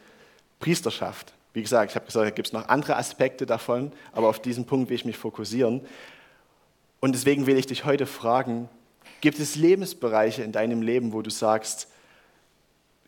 Priesterschaft. 0.60 1.34
Wie 1.54 1.62
gesagt, 1.62 1.92
ich 1.92 1.96
habe 1.96 2.06
gesagt, 2.06 2.26
da 2.26 2.30
gibt 2.30 2.48
es 2.48 2.54
noch 2.54 2.68
andere 2.68 2.98
Aspekte 2.98 3.46
davon, 3.46 3.92
aber 4.12 4.30
auf 4.30 4.40
diesen 4.40 4.66
Punkt 4.66 4.90
will 4.90 4.96
ich 4.96 5.06
mich 5.06 5.18
fokussieren. 5.18 5.82
Und 7.00 7.14
deswegen 7.14 7.48
will 7.48 7.58
ich 7.58 7.66
dich 7.66 7.86
heute 7.86 8.06
fragen, 8.06 8.70
gibt 9.22 9.40
es 9.40 9.56
Lebensbereiche 9.56 10.44
in 10.44 10.52
deinem 10.52 10.82
Leben, 10.82 11.14
wo 11.14 11.22
du 11.22 11.30
sagst, 11.30 11.88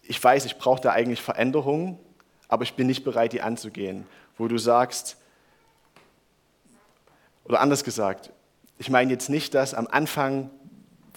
ich 0.04 0.24
weiß, 0.24 0.46
ich 0.46 0.58
brauche 0.58 0.82
da 0.82 0.92
eigentlich 0.92 1.22
Veränderungen, 1.22 2.00
aber 2.48 2.64
ich 2.64 2.74
bin 2.74 2.88
nicht 2.88 3.04
bereit, 3.04 3.34
die 3.34 3.42
anzugehen. 3.42 4.08
Wo 4.38 4.48
du 4.48 4.58
sagst, 4.58 5.18
oder 7.46 7.62
anders 7.62 7.84
gesagt, 7.84 8.32
ich 8.78 8.90
meine 8.90 9.12
jetzt 9.12 9.30
nicht, 9.30 9.54
dass 9.54 9.74
am 9.74 9.88
Anfang, 9.88 10.50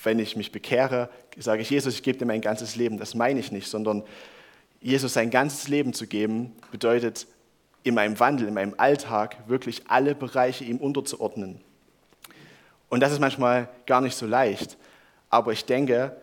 wenn 0.05 0.19
ich 0.19 0.37
mich 0.37 0.53
bekehre, 0.53 1.09
sage 1.39 1.63
ich, 1.63 1.71
Jesus, 1.71 1.95
ich 1.95 2.03
gebe 2.03 2.19
dir 2.19 2.27
mein 2.27 2.41
ganzes 2.41 2.77
Leben. 2.77 2.99
Das 2.99 3.15
meine 3.15 3.41
ich 3.41 3.53
nicht, 3.53 3.69
sondern 3.69 4.03
Jesus 4.81 5.15
sein 5.15 5.31
ganzes 5.31 5.69
Leben 5.69 5.93
zu 5.93 6.07
geben, 6.07 6.53
bedeutet 6.71 7.27
in 7.85 7.95
meinem 7.95 8.19
Wandel, 8.21 8.49
in 8.49 8.55
meinem 8.55 8.75
Alltag 8.77 9.37
wirklich 9.49 9.83
alle 9.89 10.15
Bereiche 10.15 10.65
ihm 10.65 10.79
unterzuordnen. 10.79 11.61
Und 12.89 13.01
das 13.01 13.13
ist 13.13 13.21
manchmal 13.21 13.69
gar 13.87 14.01
nicht 14.01 14.17
so 14.17 14.27
leicht. 14.27 14.77
Aber 15.31 15.53
ich 15.53 15.65
denke, 15.65 16.17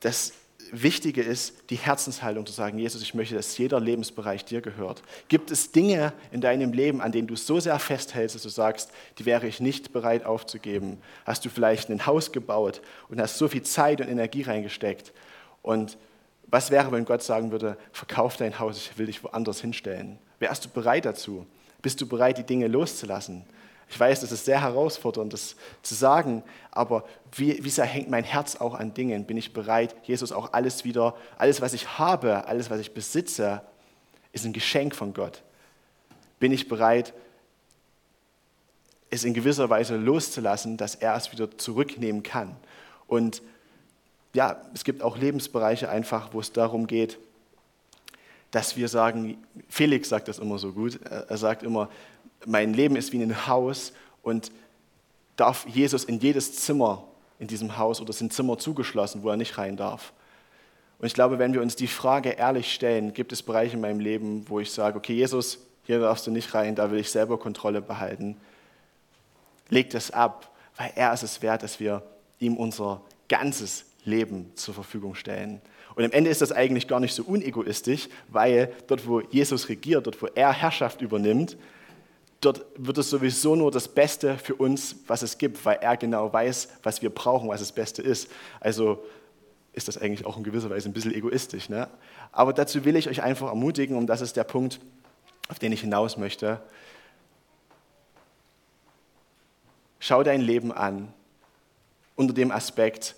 dass 0.00 0.32
Wichtige 0.74 1.20
ist, 1.20 1.54
die 1.68 1.76
Herzenshaltung 1.76 2.46
zu 2.46 2.52
sagen, 2.52 2.78
Jesus, 2.78 3.02
ich 3.02 3.12
möchte, 3.12 3.34
dass 3.34 3.58
jeder 3.58 3.78
Lebensbereich 3.78 4.46
dir 4.46 4.62
gehört. 4.62 5.02
Gibt 5.28 5.50
es 5.50 5.70
Dinge 5.70 6.14
in 6.32 6.40
deinem 6.40 6.72
Leben, 6.72 7.02
an 7.02 7.12
denen 7.12 7.28
du 7.28 7.36
so 7.36 7.60
sehr 7.60 7.78
festhältst, 7.78 8.34
dass 8.34 8.42
du 8.42 8.48
sagst, 8.48 8.90
die 9.18 9.26
wäre 9.26 9.46
ich 9.46 9.60
nicht 9.60 9.92
bereit 9.92 10.24
aufzugeben? 10.24 10.96
Hast 11.26 11.44
du 11.44 11.50
vielleicht 11.50 11.90
ein 11.90 12.06
Haus 12.06 12.32
gebaut 12.32 12.80
und 13.10 13.20
hast 13.20 13.36
so 13.36 13.48
viel 13.48 13.62
Zeit 13.62 14.00
und 14.00 14.08
Energie 14.08 14.42
reingesteckt? 14.42 15.12
Und 15.60 15.98
was 16.46 16.70
wäre, 16.70 16.90
wenn 16.90 17.04
Gott 17.04 17.22
sagen 17.22 17.50
würde, 17.50 17.76
verkauf 17.92 18.38
dein 18.38 18.58
Haus, 18.58 18.78
ich 18.78 18.96
will 18.96 19.06
dich 19.06 19.22
woanders 19.22 19.60
hinstellen? 19.60 20.18
Wärst 20.38 20.64
du 20.64 20.68
bereit 20.70 21.04
dazu? 21.04 21.46
Bist 21.82 22.00
du 22.00 22.06
bereit, 22.06 22.38
die 22.38 22.44
Dinge 22.44 22.66
loszulassen? 22.66 23.44
Ich 23.92 24.00
weiß, 24.00 24.22
das 24.22 24.32
ist 24.32 24.46
sehr 24.46 24.62
herausfordernd, 24.62 25.34
das 25.34 25.54
zu 25.82 25.94
sagen, 25.94 26.42
aber 26.70 27.04
wie, 27.36 27.62
wie 27.62 27.68
sehr 27.68 27.84
hängt 27.84 28.08
mein 28.08 28.24
Herz 28.24 28.56
auch 28.56 28.72
an 28.72 28.94
Dingen? 28.94 29.26
Bin 29.26 29.36
ich 29.36 29.52
bereit, 29.52 29.94
Jesus 30.04 30.32
auch 30.32 30.54
alles 30.54 30.86
wieder, 30.86 31.14
alles, 31.36 31.60
was 31.60 31.74
ich 31.74 31.98
habe, 31.98 32.46
alles, 32.46 32.70
was 32.70 32.80
ich 32.80 32.94
besitze, 32.94 33.60
ist 34.32 34.46
ein 34.46 34.54
Geschenk 34.54 34.94
von 34.94 35.12
Gott? 35.12 35.42
Bin 36.40 36.52
ich 36.52 36.68
bereit, 36.68 37.12
es 39.10 39.24
in 39.24 39.34
gewisser 39.34 39.68
Weise 39.68 39.98
loszulassen, 39.98 40.78
dass 40.78 40.94
er 40.94 41.14
es 41.14 41.30
wieder 41.30 41.58
zurücknehmen 41.58 42.22
kann? 42.22 42.56
Und 43.06 43.42
ja, 44.32 44.62
es 44.72 44.84
gibt 44.84 45.02
auch 45.02 45.18
Lebensbereiche 45.18 45.90
einfach, 45.90 46.32
wo 46.32 46.40
es 46.40 46.50
darum 46.50 46.86
geht, 46.86 47.18
dass 48.52 48.74
wir 48.74 48.88
sagen, 48.88 49.36
Felix 49.68 50.08
sagt 50.08 50.28
das 50.28 50.38
immer 50.38 50.58
so 50.58 50.72
gut, 50.72 50.98
er 51.02 51.36
sagt 51.36 51.62
immer, 51.62 51.90
mein 52.46 52.74
Leben 52.74 52.96
ist 52.96 53.12
wie 53.12 53.22
ein 53.22 53.46
Haus 53.46 53.92
und 54.22 54.50
darf 55.36 55.66
Jesus 55.66 56.04
in 56.04 56.20
jedes 56.20 56.56
Zimmer 56.56 57.04
in 57.38 57.48
diesem 57.48 57.76
Haus 57.76 58.00
oder 58.00 58.12
sind 58.12 58.32
Zimmer 58.32 58.56
zugeschlossen, 58.58 59.22
wo 59.24 59.30
er 59.30 59.36
nicht 59.36 59.58
rein 59.58 59.76
darf. 59.76 60.12
Und 61.00 61.06
ich 61.06 61.14
glaube, 61.14 61.40
wenn 61.40 61.52
wir 61.52 61.60
uns 61.60 61.74
die 61.74 61.88
Frage 61.88 62.30
ehrlich 62.30 62.72
stellen, 62.72 63.12
gibt 63.12 63.32
es 63.32 63.42
Bereiche 63.42 63.74
in 63.74 63.80
meinem 63.80 63.98
Leben, 63.98 64.48
wo 64.48 64.60
ich 64.60 64.70
sage, 64.70 64.96
okay, 64.96 65.14
Jesus, 65.14 65.58
hier 65.84 65.98
darfst 65.98 66.26
du 66.26 66.30
nicht 66.30 66.54
rein, 66.54 66.76
da 66.76 66.92
will 66.92 67.00
ich 67.00 67.10
selber 67.10 67.38
Kontrolle 67.38 67.82
behalten. 67.82 68.36
Leg 69.68 69.90
das 69.90 70.12
ab, 70.12 70.54
weil 70.76 70.92
er 70.94 71.12
ist 71.12 71.24
es 71.24 71.42
wert, 71.42 71.64
dass 71.64 71.80
wir 71.80 72.02
ihm 72.38 72.56
unser 72.56 73.00
ganzes 73.28 73.86
Leben 74.04 74.52
zur 74.54 74.74
Verfügung 74.74 75.16
stellen. 75.16 75.60
Und 75.96 76.04
am 76.04 76.12
Ende 76.12 76.30
ist 76.30 76.40
das 76.40 76.52
eigentlich 76.52 76.86
gar 76.86 77.00
nicht 77.00 77.14
so 77.14 77.24
unegoistisch, 77.24 78.08
weil 78.28 78.72
dort, 78.86 79.06
wo 79.06 79.20
Jesus 79.20 79.68
regiert, 79.68 80.06
dort, 80.06 80.22
wo 80.22 80.26
er 80.26 80.52
Herrschaft 80.52 81.02
übernimmt, 81.02 81.56
dort 82.42 82.66
wird 82.76 82.98
es 82.98 83.08
sowieso 83.08 83.56
nur 83.56 83.70
das 83.70 83.88
Beste 83.88 84.36
für 84.36 84.54
uns, 84.54 84.96
was 85.06 85.22
es 85.22 85.38
gibt, 85.38 85.64
weil 85.64 85.78
er 85.80 85.96
genau 85.96 86.30
weiß, 86.30 86.68
was 86.82 87.00
wir 87.00 87.10
brauchen, 87.10 87.48
was 87.48 87.60
das 87.60 87.72
Beste 87.72 88.02
ist. 88.02 88.28
Also 88.60 89.02
ist 89.72 89.88
das 89.88 89.96
eigentlich 89.96 90.26
auch 90.26 90.36
in 90.36 90.44
gewisser 90.44 90.68
Weise 90.68 90.88
ein 90.88 90.92
bisschen 90.92 91.14
egoistisch. 91.14 91.68
Ne? 91.68 91.88
Aber 92.30 92.52
dazu 92.52 92.84
will 92.84 92.96
ich 92.96 93.08
euch 93.08 93.22
einfach 93.22 93.48
ermutigen, 93.48 93.96
und 93.96 94.06
das 94.06 94.20
ist 94.20 94.36
der 94.36 94.44
Punkt, 94.44 94.80
auf 95.48 95.58
den 95.58 95.72
ich 95.72 95.80
hinaus 95.80 96.16
möchte. 96.18 96.60
Schau 100.00 100.22
dein 100.22 100.40
Leben 100.40 100.72
an 100.72 101.14
unter 102.16 102.34
dem 102.34 102.50
Aspekt, 102.50 103.14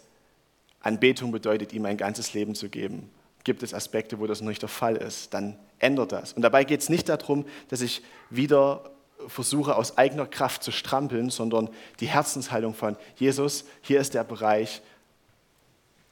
Anbetung 0.80 1.32
bedeutet, 1.32 1.72
ihm 1.72 1.86
ein 1.86 1.96
ganzes 1.96 2.34
Leben 2.34 2.54
zu 2.54 2.68
geben. 2.68 3.10
Gibt 3.42 3.62
es 3.62 3.72
Aspekte, 3.74 4.20
wo 4.20 4.26
das 4.26 4.42
noch 4.42 4.48
nicht 4.48 4.62
der 4.62 4.68
Fall 4.68 4.96
ist, 4.96 5.32
dann 5.32 5.58
ändert 5.78 6.12
das. 6.12 6.34
Und 6.34 6.42
dabei 6.42 6.64
geht 6.64 6.80
es 6.80 6.88
nicht 6.88 7.08
darum, 7.08 7.46
dass 7.68 7.80
ich 7.80 8.02
wieder 8.30 8.93
versuche, 9.28 9.76
aus 9.76 9.98
eigener 9.98 10.26
Kraft 10.26 10.62
zu 10.62 10.72
strampeln, 10.72 11.30
sondern 11.30 11.68
die 12.00 12.06
Herzenshaltung 12.06 12.74
von 12.74 12.96
Jesus, 13.16 13.64
hier 13.82 14.00
ist 14.00 14.14
der 14.14 14.24
Bereich, 14.24 14.82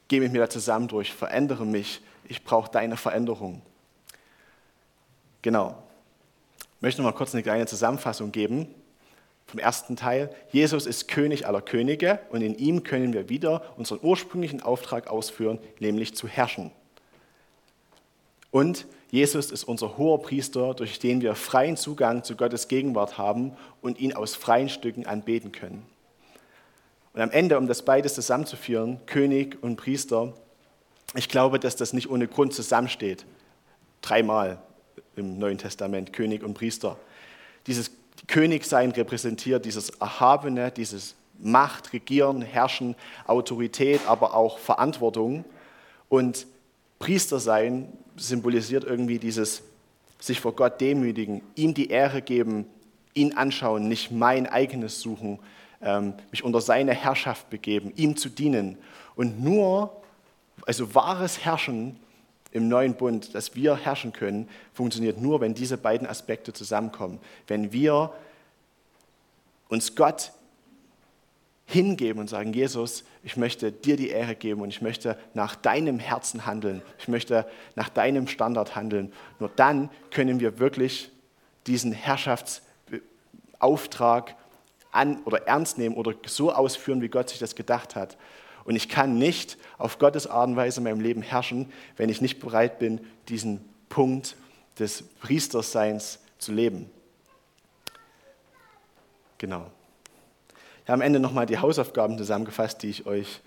geh 0.07 0.19
mit 0.19 0.31
mir 0.31 0.39
da 0.39 0.49
zusammen 0.49 0.87
durch, 0.87 1.13
verändere 1.13 1.65
mich, 1.65 2.01
ich 2.27 2.43
brauche 2.43 2.71
deine 2.71 2.97
Veränderung. 2.97 3.61
Genau. 5.41 5.81
Ich 6.75 6.81
möchte 6.81 7.01
noch 7.01 7.11
mal 7.11 7.17
kurz 7.17 7.33
eine 7.33 7.43
kleine 7.43 7.65
Zusammenfassung 7.65 8.31
geben 8.31 8.67
vom 9.45 9.59
ersten 9.59 9.95
Teil. 9.95 10.33
Jesus 10.51 10.85
ist 10.85 11.07
König 11.07 11.47
aller 11.47 11.61
Könige 11.61 12.19
und 12.29 12.41
in 12.41 12.55
ihm 12.57 12.83
können 12.83 13.13
wir 13.13 13.29
wieder 13.29 13.61
unseren 13.77 13.99
ursprünglichen 14.01 14.61
Auftrag 14.61 15.07
ausführen, 15.07 15.59
nämlich 15.79 16.15
zu 16.15 16.27
herrschen. 16.27 16.71
Und 18.51 18.85
Jesus 19.13 19.51
ist 19.51 19.65
unser 19.65 19.99
hoher 19.99 20.23
Priester, 20.23 20.73
durch 20.73 20.97
den 20.97 21.21
wir 21.21 21.35
freien 21.35 21.77
Zugang 21.77 22.23
zu 22.23 22.35
Gottes 22.35 22.67
Gegenwart 22.67 23.19
haben 23.19 23.55
und 23.79 23.99
ihn 23.99 24.13
aus 24.13 24.33
freien 24.33 24.69
Stücken 24.69 25.05
anbeten 25.05 25.51
können. 25.51 25.85
Und 27.13 27.21
am 27.21 27.29
Ende, 27.29 27.59
um 27.59 27.67
das 27.67 27.83
beides 27.83 28.15
zusammenzuführen, 28.15 28.99
König 29.05 29.61
und 29.61 29.75
Priester, 29.75 30.33
ich 31.13 31.29
glaube, 31.29 31.59
dass 31.59 31.75
das 31.75 31.93
nicht 31.93 32.09
ohne 32.09 32.27
Grund 32.27 32.55
zusammensteht. 32.55 33.23
Dreimal 34.01 34.57
im 35.15 35.37
Neuen 35.37 35.59
Testament, 35.59 36.11
König 36.11 36.41
und 36.41 36.55
Priester. 36.55 36.97
Dieses 37.67 37.91
Königsein 38.25 38.89
repräsentiert 38.89 39.63
dieses 39.65 39.91
Erhabene, 39.91 40.71
dieses 40.71 41.13
Macht, 41.37 41.93
Regieren, 41.93 42.41
Herrschen, 42.41 42.95
Autorität, 43.27 44.01
aber 44.07 44.33
auch 44.33 44.57
Verantwortung. 44.57 45.45
Und 46.09 46.47
Priestersein 46.97 47.93
symbolisiert 48.15 48.83
irgendwie 48.83 49.19
dieses 49.19 49.63
sich 50.19 50.39
vor 50.39 50.55
Gott 50.55 50.79
demütigen, 50.79 51.41
ihm 51.55 51.73
die 51.73 51.89
Ehre 51.89 52.21
geben, 52.21 52.65
ihn 53.13 53.33
anschauen, 53.33 53.87
nicht 53.87 54.11
mein 54.11 54.47
eigenes 54.47 55.01
suchen, 55.01 55.39
ähm, 55.81 56.13
mich 56.31 56.43
unter 56.43 56.61
seine 56.61 56.93
Herrschaft 56.93 57.49
begeben, 57.49 57.91
ihm 57.95 58.15
zu 58.15 58.29
dienen. 58.29 58.77
Und 59.15 59.43
nur, 59.43 60.01
also 60.65 60.95
wahres 60.95 61.43
Herrschen 61.43 61.99
im 62.51 62.67
neuen 62.67 62.95
Bund, 62.95 63.35
dass 63.35 63.55
wir 63.55 63.75
herrschen 63.75 64.13
können, 64.13 64.47
funktioniert 64.73 65.19
nur, 65.19 65.41
wenn 65.41 65.55
diese 65.55 65.77
beiden 65.77 66.07
Aspekte 66.07 66.53
zusammenkommen. 66.53 67.19
Wenn 67.47 67.73
wir 67.73 68.13
uns 69.69 69.95
Gott 69.95 70.31
hingeben 71.65 72.19
und 72.19 72.29
sagen, 72.29 72.53
Jesus, 72.53 73.03
ich 73.23 73.37
möchte 73.37 73.71
dir 73.71 73.95
die 73.95 74.09
Ehre 74.09 74.35
geben 74.35 74.61
und 74.61 74.69
ich 74.69 74.81
möchte 74.81 75.17
nach 75.33 75.55
deinem 75.55 75.99
Herzen 75.99 76.45
handeln. 76.45 76.81
Ich 76.99 77.07
möchte 77.07 77.47
nach 77.75 77.89
deinem 77.89 78.27
Standard 78.27 78.75
handeln. 78.75 79.13
Nur 79.39 79.49
dann 79.55 79.89
können 80.11 80.39
wir 80.39 80.59
wirklich 80.59 81.09
diesen 81.65 81.93
Herrschaftsauftrag 81.93 84.35
an 84.91 85.23
oder 85.23 85.47
ernst 85.47 85.77
nehmen 85.77 85.95
oder 85.95 86.13
so 86.25 86.51
ausführen, 86.51 87.01
wie 87.01 87.09
Gott 87.09 87.29
sich 87.29 87.39
das 87.39 87.55
gedacht 87.55 87.95
hat. 87.95 88.17
Und 88.65 88.75
ich 88.75 88.89
kann 88.89 89.17
nicht 89.17 89.57
auf 89.77 89.99
Gottes 89.99 90.27
Art 90.27 90.49
und 90.49 90.55
Weise 90.55 90.79
in 90.79 90.85
meinem 90.85 91.01
Leben 91.01 91.21
herrschen, 91.21 91.71
wenn 91.97 92.09
ich 92.09 92.21
nicht 92.21 92.39
bereit 92.39 92.79
bin, 92.79 93.01
diesen 93.27 93.61
Punkt 93.89 94.35
des 94.79 95.03
Priesterseins 95.19 96.19
zu 96.37 96.51
leben. 96.51 96.89
Genau. 99.37 99.69
Ich 100.83 100.89
habe 100.89 100.95
am 100.95 101.01
Ende 101.01 101.19
nochmal 101.19 101.45
die 101.45 101.59
Hausaufgaben 101.59 102.17
zusammengefasst, 102.17 102.83
die 102.83 102.89
ich 102.89 103.05
euch 103.05 103.39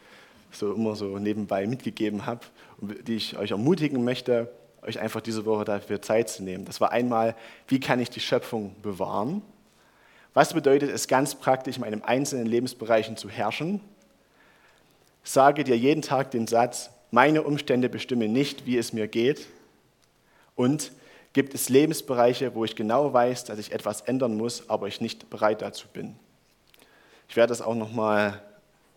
so 0.52 0.72
immer 0.72 0.96
so 0.96 1.18
nebenbei 1.18 1.66
mitgegeben 1.66 2.24
habe 2.24 2.40
und 2.80 3.06
die 3.06 3.16
ich 3.16 3.36
euch 3.36 3.50
ermutigen 3.50 4.04
möchte, 4.04 4.50
euch 4.82 4.98
einfach 4.98 5.20
diese 5.20 5.44
Woche 5.44 5.66
dafür 5.66 6.00
Zeit 6.00 6.30
zu 6.30 6.42
nehmen. 6.42 6.64
Das 6.64 6.80
war 6.80 6.92
einmal, 6.92 7.34
wie 7.68 7.78
kann 7.78 8.00
ich 8.00 8.08
die 8.08 8.20
Schöpfung 8.20 8.74
bewahren? 8.80 9.42
Was 10.32 10.54
bedeutet 10.54 10.90
es 10.90 11.08
ganz 11.08 11.34
praktisch, 11.34 11.76
in 11.76 11.82
meinem 11.82 12.02
einzelnen 12.02 12.46
Lebensbereichen 12.46 13.18
zu 13.18 13.28
herrschen? 13.28 13.80
Sage 15.22 15.64
dir 15.64 15.76
jeden 15.76 16.02
Tag 16.02 16.30
den 16.30 16.46
Satz, 16.46 16.90
meine 17.10 17.42
Umstände 17.42 17.90
bestimmen 17.90 18.32
nicht, 18.32 18.64
wie 18.64 18.78
es 18.78 18.94
mir 18.94 19.08
geht. 19.08 19.46
Und 20.54 20.92
gibt 21.34 21.52
es 21.52 21.68
Lebensbereiche, 21.68 22.54
wo 22.54 22.64
ich 22.64 22.76
genau 22.76 23.12
weiß, 23.12 23.44
dass 23.44 23.58
ich 23.58 23.72
etwas 23.72 24.02
ändern 24.02 24.38
muss, 24.38 24.70
aber 24.70 24.88
ich 24.88 25.02
nicht 25.02 25.28
bereit 25.28 25.60
dazu 25.60 25.86
bin. 25.92 26.16
Ich 27.28 27.36
werde 27.36 27.50
das 27.50 27.60
auch 27.62 27.74
nochmal 27.74 28.42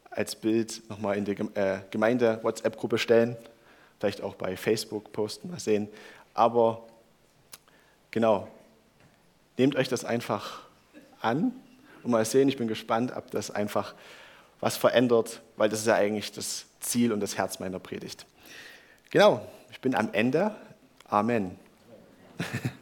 als 0.10 0.36
Bild 0.36 0.82
nochmal 0.90 1.18
in 1.18 1.26
die 1.26 1.32
äh, 1.32 1.80
Gemeinde-WhatsApp-Gruppe 1.92 2.98
stellen, 2.98 3.38
vielleicht 4.00 4.22
auch 4.22 4.36
bei 4.36 4.58
Facebook 4.58 5.12
posten, 5.12 5.50
mal 5.50 5.60
sehen. 5.60 5.88
Aber 6.34 6.88
genau, 8.12 8.48
nehmt 9.58 9.76
euch 9.76 9.88
das 9.88 10.06
einfach 10.06 10.62
an 11.22 11.54
und 12.04 12.12
mal 12.12 12.26
sehen, 12.26 12.50
ich 12.50 12.58
bin 12.58 12.68
gespannt, 12.68 13.14
ob 13.16 13.32
das 13.32 13.52
einfach 13.52 13.94
was 14.60 14.78
verändert, 14.78 15.42
weil 15.58 15.70
das 15.70 15.82
ist 15.82 15.88
ja 15.88 15.96
eigentlich 15.96 16.32
das 16.32 16.66
Ziel 16.80 17.12
und 17.14 17.20
das 17.20 17.38
Herz 17.38 17.60
meiner 17.60 17.80
Predigt. 17.80 18.26
Genau, 19.10 19.46
ich 19.72 19.80
bin 19.82 19.96
am 19.96 20.10
Ende. 20.14 20.56
Amen. 21.08 21.58